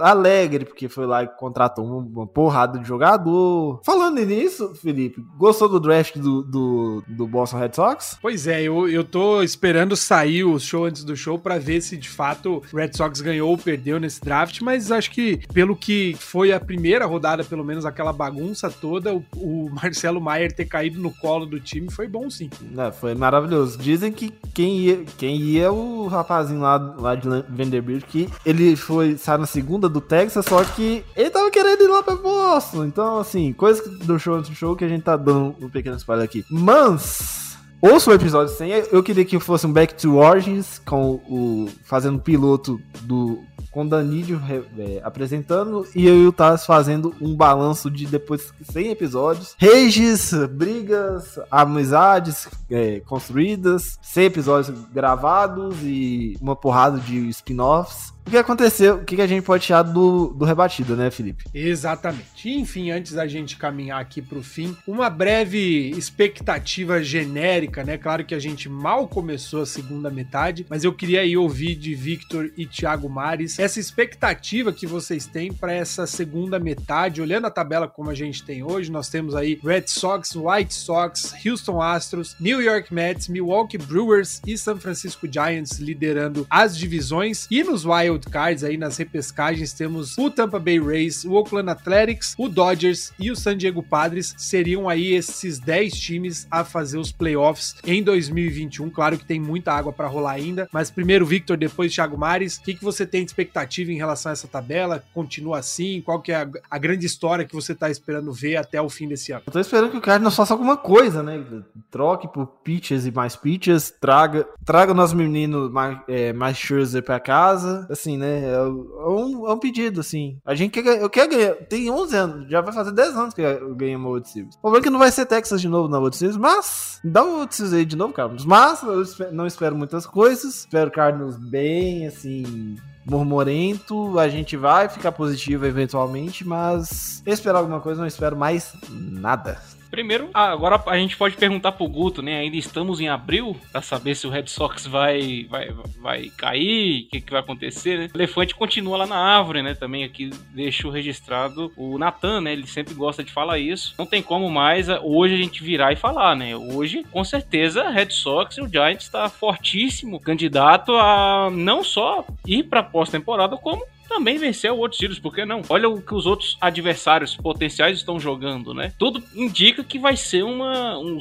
[0.00, 3.80] alegre, porque foi lá e contratou uma, uma porrada de jogador.
[3.84, 8.18] Falando nisso, Felipe, gostou do draft do, do, do Boston Red Sox?
[8.20, 11.96] Pois é, eu, eu tô esperando sair o show antes do show pra ver se
[11.96, 16.16] de fato o Red Sox ganhou ou perdeu nesse draft, mas acho que pelo que
[16.18, 21.00] foi a primeira rodada, pelo menos aquela bagunça toda, o, o Marcelo Maier ter caído
[21.00, 22.50] no colo do time foi bom sim.
[22.60, 23.78] Não, foi maravilhoso.
[23.78, 28.76] Dizem que quem ia, quem ia é o rapazinho lá, lá de Vanderbilt, que ele
[28.76, 32.84] foi, saiu na segunda do Texas, só que ele tava querendo ir lá pra Boston.
[32.84, 35.96] Então, assim, coisa do show antes do show que a gente tá dando um pequeno
[35.96, 36.44] spoiler aqui.
[36.50, 37.41] Mas...
[37.82, 38.70] Ouça o episódio 100.
[38.92, 43.40] Eu queria que fosse um Back to Origins, com o fazendo piloto do
[43.72, 43.88] com
[44.36, 48.88] re- é, apresentando e eu e o Taz fazendo um balanço de depois de 100
[48.90, 49.54] episódios.
[49.58, 58.12] Reges, brigas, amizades é, construídas, 100 episódios gravados e uma porrada de spin-offs.
[58.24, 58.96] O que aconteceu?
[58.96, 61.44] O que a gente pode tirar do, do rebatido, né, Felipe?
[61.52, 62.48] Exatamente.
[62.48, 67.98] Enfim, antes da gente caminhar aqui pro fim, uma breve expectativa genérica, né?
[67.98, 71.94] Claro que a gente mal começou a segunda metade, mas eu queria aí ouvir de
[71.94, 77.20] Victor e Thiago Mares essa expectativa que vocês têm para essa segunda metade.
[77.20, 81.34] Olhando a tabela como a gente tem hoje, nós temos aí Red Sox, White Sox,
[81.44, 87.46] Houston Astros, New York Mets, Milwaukee Brewers e San Francisco Giants liderando as divisões.
[87.50, 92.34] E nos Wild Cards, aí nas repescagens, temos o Tampa Bay Rays, o Oakland Athletics,
[92.38, 94.34] o Dodgers e o San Diego Padres.
[94.36, 98.90] Seriam aí esses 10 times a fazer os playoffs em 2021.
[98.90, 102.56] Claro que tem muita água para rolar ainda, mas primeiro Victor, depois Thiago Mares.
[102.56, 105.02] O que, que você tem de expectativa em relação a essa tabela?
[105.14, 106.00] Continua assim?
[106.00, 109.08] Qual que é a, a grande história que você tá esperando ver até o fim
[109.08, 109.42] desse ano?
[109.46, 111.44] Eu tô esperando que o Cardinals faça alguma coisa, né?
[111.90, 117.02] Troque por pitches e mais pitches, traga, traga o nosso menino mais, é, mais Scherzer
[117.02, 118.52] pra casa, assim, né?
[118.52, 120.38] É um, é um pedido, assim.
[120.44, 123.40] A gente quer, eu quero ganhar, tem 11 anos, já vai fazer 10 anos que
[123.40, 124.54] eu ganhei uma World Series.
[124.56, 127.22] O problema é que não vai ser Texas de novo na World Series, mas dá
[127.22, 128.32] uma World Series aí de novo, cara.
[128.44, 132.76] Mas eu não espero muitas coisas, espero Cardinals bem, assim,
[133.06, 139.60] murmurento, a gente vai ficar positivo eventualmente, mas esperar alguma coisa, não espero mais nada.
[139.92, 142.38] Primeiro, ah, agora a gente pode perguntar pro Guto, né?
[142.38, 145.68] Ainda estamos em abril pra saber se o Red Sox vai vai,
[146.00, 148.08] vai cair, o que, que vai acontecer, né?
[148.10, 149.74] O elefante continua lá na árvore, né?
[149.74, 152.54] Também aqui deixo registrado o Natan, né?
[152.54, 153.94] Ele sempre gosta de falar isso.
[153.98, 156.56] Não tem como mais ah, hoje a gente virar e falar, né?
[156.56, 162.62] Hoje, com certeza, Red Sox e o Giants está fortíssimo candidato a não só ir
[162.62, 165.62] pra pós-temporada, como também vencer o World Series, por que não?
[165.70, 168.92] Olha o que os outros adversários potenciais estão jogando, né?
[168.98, 171.18] Tudo indica que vai ser uma, um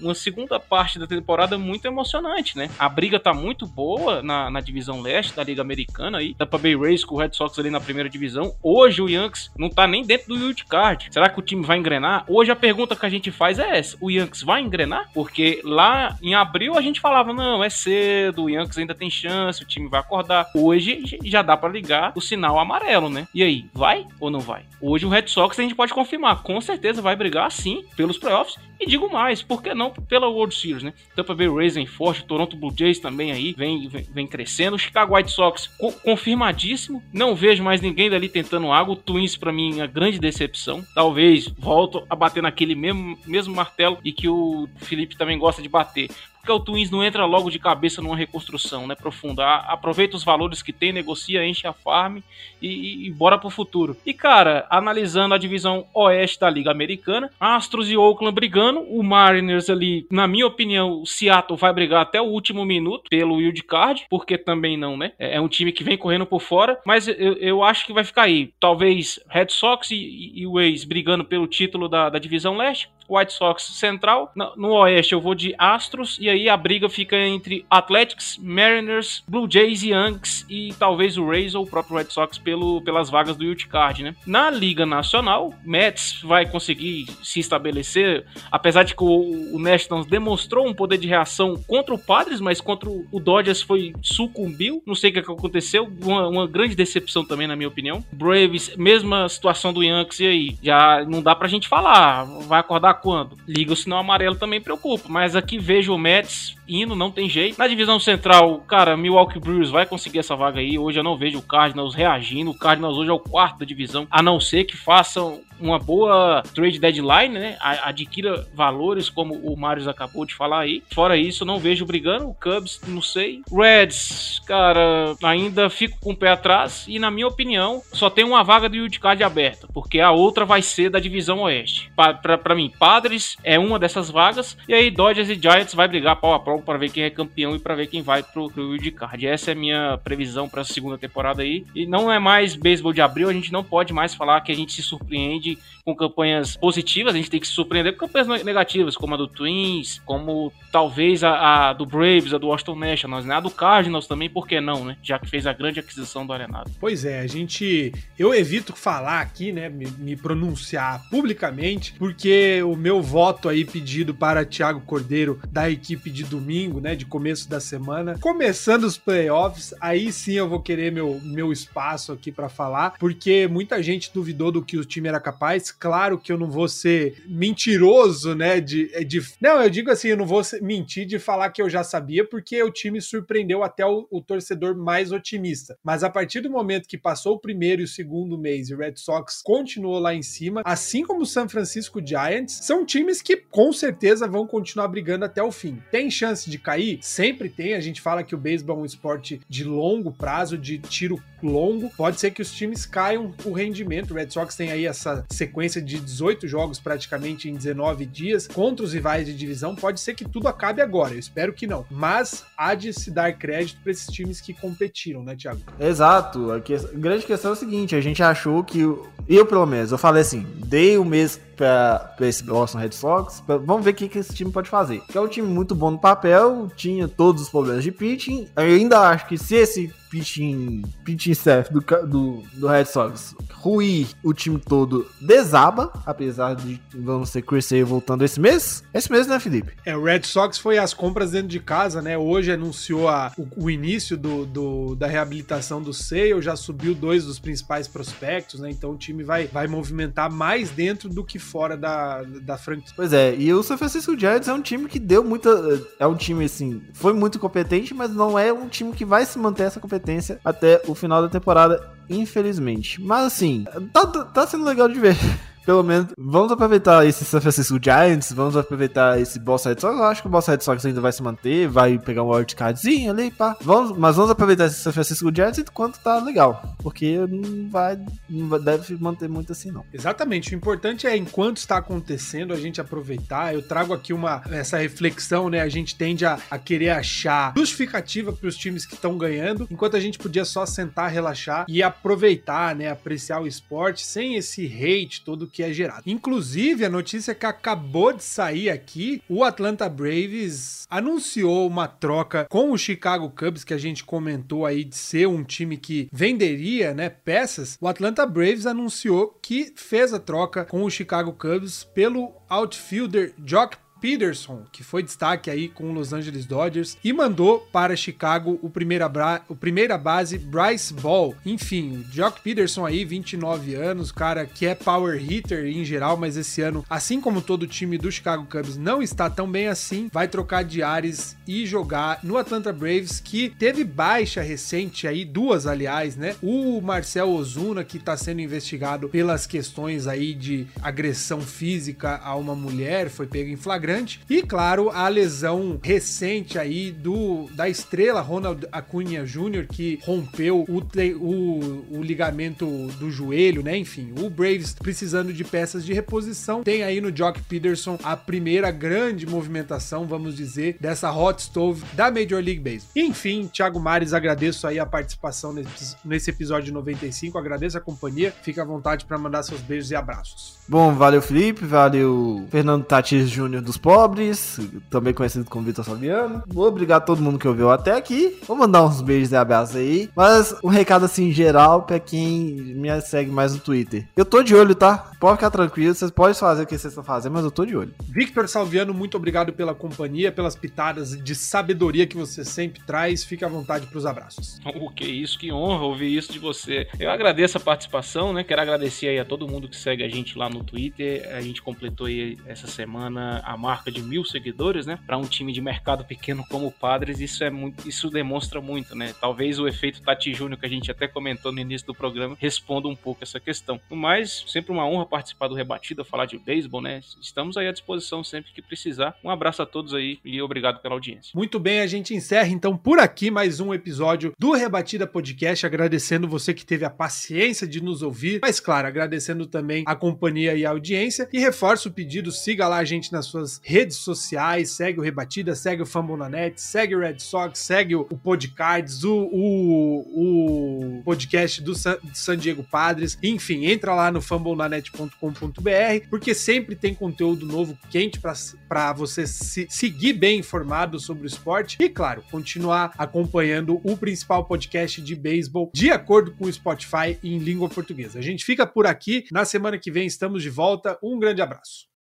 [0.00, 2.70] uma segunda parte da temporada muito emocionante, né?
[2.78, 6.34] A briga tá muito boa na, na divisão leste da Liga Americana aí.
[6.34, 8.54] Tampa Bay Rays com o Red Sox ali na primeira divisão.
[8.62, 11.08] Hoje o Yankees não tá nem dentro do wild card.
[11.10, 12.24] Será que o time vai engrenar?
[12.26, 15.10] Hoje a pergunta que a gente faz é essa: o Yankees vai engrenar?
[15.12, 19.62] Porque lá em abril a gente falava, não, é cedo, o Yankees ainda tem chance,
[19.62, 20.50] o time vai acordar.
[20.54, 23.26] Hoje já dá pra ligar o sinal amarelo, né?
[23.34, 24.64] E aí, vai ou não vai?
[24.80, 28.56] Hoje o Red Sox a gente pode confirmar, com certeza vai brigar sim pelos playoffs.
[28.80, 30.92] E digo mais, por que não pela World Series, né?
[31.14, 34.74] Tampa Bay Rays vem forte, Toronto Blue Jays também aí vem, vem, vem crescendo.
[34.76, 37.02] O Chicago White Sox co- confirmadíssimo.
[37.12, 38.94] Não vejo mais ninguém dali tentando água.
[38.94, 40.84] O Twins pra mim é grande decepção.
[40.94, 45.68] Talvez volto a bater naquele mesmo, mesmo martelo e que o Felipe também gosta de
[45.68, 46.10] bater
[46.44, 49.46] porque o Twins não entra logo de cabeça numa reconstrução né, profunda.
[49.60, 52.18] Aproveita os valores que tem, negocia, enche a farm
[52.60, 53.96] e, e, e bora pro futuro.
[54.04, 59.68] E cara, analisando a divisão oeste da Liga Americana, Astros e Oakland brigando, o Mariners
[59.68, 64.06] ali, na minha opinião, o Seattle vai brigar até o último minuto pelo wild card,
[64.08, 65.12] porque também não, né?
[65.18, 68.04] É é um time que vem correndo por fora, mas eu, eu acho que vai
[68.04, 68.52] ficar aí.
[68.60, 72.88] Talvez Red Sox e, e, e Ways brigando pelo título da, da divisão leste.
[73.08, 74.32] White Sox central.
[74.34, 76.18] No, oeste eu vou de Astros.
[76.20, 80.46] E aí a briga fica entre Athletics, Mariners, Blue Jays e Yankees.
[80.48, 84.02] E talvez o Rays ou o próprio Red Sox pelo, pelas vagas do Wild Card,
[84.02, 84.14] né?
[84.26, 88.24] Na Liga Nacional, Mets vai conseguir se estabelecer.
[88.50, 92.60] Apesar de que o, o Nationals demonstrou um poder de reação contra o Padres, mas
[92.60, 94.82] contra o, Dodgers foi sucumbiu.
[94.86, 95.90] Não sei o que que aconteceu.
[96.02, 98.04] Uma, uma grande decepção também, na minha opinião.
[98.12, 100.20] Braves, mesma situação do Yankees.
[100.20, 100.58] E aí?
[100.62, 102.24] Já não dá pra gente falar.
[102.46, 103.36] Vai acordar quando?
[103.46, 105.08] Liga o sinal amarelo também preocupa.
[105.08, 107.58] Mas aqui vejo o Mets indo, não tem jeito.
[107.58, 110.78] Na divisão central, cara, Milwaukee Brewers vai conseguir essa vaga aí.
[110.78, 112.50] Hoje eu não vejo o Cardinals reagindo.
[112.50, 116.42] O Cardinals hoje é o quarto da divisão, a não ser que façam uma boa
[116.54, 117.56] trade deadline, né?
[117.60, 120.82] Adquira valores, como o Marius acabou de falar aí.
[120.92, 122.28] Fora isso, não vejo brigando.
[122.28, 123.42] O Cubs, não sei.
[123.50, 126.84] Reds, cara, ainda fico com o pé atrás.
[126.88, 130.62] E na minha opinião, só tem uma vaga do Wildcard aberta, porque a outra vai
[130.62, 131.90] ser da divisão oeste.
[131.94, 134.56] Para mim, Padres é uma dessas vagas.
[134.68, 137.54] E aí, Dodgers e Giants vai brigar pau a pau para ver quem é campeão
[137.54, 139.26] e para ver quem vai pro, pro Wildcard.
[139.26, 141.64] Essa é a minha previsão para a segunda temporada aí.
[141.74, 144.56] E não é mais beisebol de abril, a gente não pode mais falar que a
[144.56, 145.43] gente se surpreende
[145.84, 149.28] com campanhas positivas, a gente tem que se surpreender com campanhas negativas, como a do
[149.28, 153.34] Twins, como talvez a, a do Braves, a do Washington Nationals, né?
[153.34, 154.96] A do Cardinals também, por que não, né?
[155.02, 156.70] Já que fez a grande aquisição do Arenado.
[156.80, 157.92] Pois é, a gente.
[158.18, 159.68] Eu evito falar aqui, né?
[159.68, 166.10] Me, me pronunciar publicamente, porque o meu voto aí pedido para Thiago Cordeiro da equipe
[166.10, 166.94] de domingo, né?
[166.94, 172.12] De começo da semana, começando os playoffs, aí sim eu vou querer meu, meu espaço
[172.12, 175.33] aqui para falar, porque muita gente duvidou do que o time era capaz
[175.72, 178.60] claro que eu não vou ser mentiroso, né?
[178.60, 181.82] De, de, não, eu digo assim, eu não vou mentir de falar que eu já
[181.82, 185.76] sabia, porque o time surpreendeu até o, o, torcedor mais otimista.
[185.82, 188.78] Mas a partir do momento que passou o primeiro e o segundo mês e o
[188.78, 193.36] Red Sox continuou lá em cima, assim como o San Francisco Giants, são times que
[193.36, 195.82] com certeza vão continuar brigando até o fim.
[195.90, 196.98] Tem chance de cair?
[197.02, 197.74] Sempre tem.
[197.74, 201.90] A gente fala que o beisebol é um esporte de longo prazo, de tiro longo.
[201.96, 204.12] Pode ser que os times caiam o rendimento.
[204.12, 208.84] O Red Sox tem aí essa sequência de 18 jogos praticamente em 19 dias contra
[208.84, 211.14] os rivais de divisão, pode ser que tudo acabe agora.
[211.14, 211.84] Eu espero que não.
[211.90, 215.60] Mas há de se dar crédito para esses times que competiram, né, Thiago?
[215.78, 216.52] Exato.
[216.52, 216.74] A, que...
[216.74, 218.80] a grande questão é o seguinte: a gente achou que.
[219.26, 223.40] Eu, pelo menos, eu falei assim, dei o mês para esse Boston Red Sox.
[223.40, 225.00] Pra, vamos ver o que, que esse time pode fazer.
[225.08, 228.48] Que é um time muito bom no papel, tinha todos os problemas de pitching.
[228.56, 234.08] Eu ainda acho que se esse pitching, pitching staff do, do, do Red Sox ruir
[234.22, 238.84] o time todo desaba, apesar de vamos ter Chris Sale voltando esse mês.
[238.92, 239.72] Esse mês, né, Felipe?
[239.84, 242.16] É, o Red Sox foi às compras dentro de casa, né?
[242.16, 247.24] Hoje anunciou a, o, o início do, do, da reabilitação do Sale, já subiu dois
[247.24, 248.70] dos principais prospectos, né?
[248.70, 252.92] Então o time vai, vai movimentar mais dentro do que fora da, da franquia.
[252.94, 255.50] Pois é, e o San Francisco Giants é um time que deu muita.
[255.98, 259.38] É um time, assim, foi muito competente, mas não é um time que vai se
[259.38, 260.03] manter essa competência
[260.44, 263.00] até o final da temporada, infelizmente.
[263.00, 265.16] Mas assim, tá, tá sendo legal de ver.
[265.64, 269.96] Pelo menos, vamos aproveitar esse San Francisco Giants, vamos aproveitar esse Boston Red Sox.
[269.96, 273.10] Eu acho que o Boston Red Sox ainda vai se manter, vai pegar um wildcardzinho
[273.10, 273.56] ali, pá.
[273.60, 277.98] Vamos, mas vamos aproveitar esse San Francisco Giants enquanto tá legal, porque não vai,
[278.28, 279.84] não vai, deve manter muito assim, não.
[279.92, 283.54] Exatamente, o importante é enquanto está acontecendo a gente aproveitar.
[283.54, 285.60] Eu trago aqui uma essa reflexão, né?
[285.60, 289.96] A gente tende a, a querer achar justificativa para os times que estão ganhando, enquanto
[289.96, 292.90] a gente podia só sentar, relaxar e aproveitar, né?
[292.90, 296.02] Apreciar o esporte sem esse hate todo que é gerado.
[296.04, 302.72] Inclusive, a notícia que acabou de sair aqui, o Atlanta Braves anunciou uma troca com
[302.72, 307.08] o Chicago Cubs, que a gente comentou aí de ser um time que venderia, né,
[307.08, 307.78] peças.
[307.80, 313.76] O Atlanta Braves anunciou que fez a troca com o Chicago Cubs pelo outfielder Jock
[314.04, 318.68] Peterson, que foi destaque aí com o Los Angeles Dodgers, e mandou para Chicago o
[318.68, 319.10] primeira,
[319.48, 321.34] o primeira base Bryce Ball.
[321.46, 326.36] Enfim, o Jock Peterson aí, 29 anos, cara que é power hitter em geral, mas
[326.36, 330.10] esse ano, assim como todo o time do Chicago Cubs, não está tão bem assim,
[330.12, 335.66] vai trocar de ares e jogar no Atlanta Braves, que teve baixa recente aí, duas
[335.66, 336.36] aliás, né?
[336.42, 342.54] O Marcel Ozuna, que está sendo investigado pelas questões aí de agressão física a uma
[342.54, 343.93] mulher, foi pego em flagrante
[344.28, 350.82] e, claro, a lesão recente aí do da estrela Ronald Acunha Jr., que rompeu o,
[351.20, 352.66] o, o ligamento
[352.98, 353.76] do joelho, né?
[353.76, 356.62] Enfim, o Braves precisando de peças de reposição.
[356.62, 362.10] Tem aí no Jock Peterson a primeira grande movimentação, vamos dizer, dessa hot stove da
[362.10, 362.90] Major League Baseball.
[362.96, 368.32] Enfim, Thiago Mares, agradeço aí a participação nesse, nesse episódio 95, agradeço a companhia.
[368.42, 370.58] Fica à vontade para mandar seus beijos e abraços.
[370.68, 374.58] Bom, valeu Felipe, valeu Fernando Tatis Júnior dos pobres,
[374.88, 376.42] também conhecido como Vitor Fabiano.
[376.54, 378.38] Obrigado a todo mundo que ouviu até aqui.
[378.46, 380.08] Vou mandar uns beijos e abraços aí.
[380.16, 384.08] Mas um recado assim geral pra quem me segue mais no Twitter.
[384.16, 385.12] Eu tô de olho, tá?
[385.20, 387.76] Pode ficar tranquilo, vocês podem fazer o que vocês estão fazendo, mas eu tô de
[387.76, 387.94] olho.
[388.04, 393.22] Victor Salviano, muito obrigado pela companhia, pelas pitadas de sabedoria que você sempre traz.
[393.22, 394.60] Fique à vontade pros abraços.
[394.76, 396.88] O que isso, que honra ouvir isso de você.
[396.98, 398.42] Eu agradeço a participação, né?
[398.44, 401.30] Quero agradecer aí a todo mundo que segue a gente lá no Twitter.
[401.36, 404.98] A gente completou aí essa semana a marca de mil seguidores, né?
[405.06, 408.94] Para um time de mercado pequeno como o Padres, isso é muito, isso demonstra muito,
[408.94, 409.14] né?
[409.20, 412.88] Talvez o efeito Tati Júnior que a gente até comentou no início do programa responda
[412.88, 413.80] um pouco essa questão.
[413.90, 417.00] Mas sempre uma honra participar do Rebatida, falar de beisebol, né?
[417.20, 419.16] Estamos aí à disposição sempre que precisar.
[419.22, 421.32] Um abraço a todos aí e obrigado pela audiência.
[421.34, 426.28] Muito bem, a gente encerra então por aqui mais um episódio do Rebatida Podcast, agradecendo
[426.28, 430.64] você que teve a paciência de nos ouvir, mas claro, agradecendo também a companhia e
[430.64, 434.98] a audiência e reforço o pedido, siga lá a gente nas suas redes sociais, segue
[434.98, 439.14] o Rebatida, segue o Fumble na Net, segue o Red Sox, segue o Podcards, o,
[439.32, 446.74] o, o podcast do San, San Diego Padres, enfim, entra lá no fumblenanet.com.br, porque sempre
[446.74, 452.24] tem conteúdo novo quente para você se, seguir bem informado sobre o esporte e, claro,
[452.30, 458.18] continuar acompanhando o principal podcast de beisebol de acordo com o Spotify em língua portuguesa.
[458.18, 459.24] A gente fica por aqui.
[459.30, 460.98] Na semana que vem estamos de volta.
[461.02, 461.86] Um grande abraço.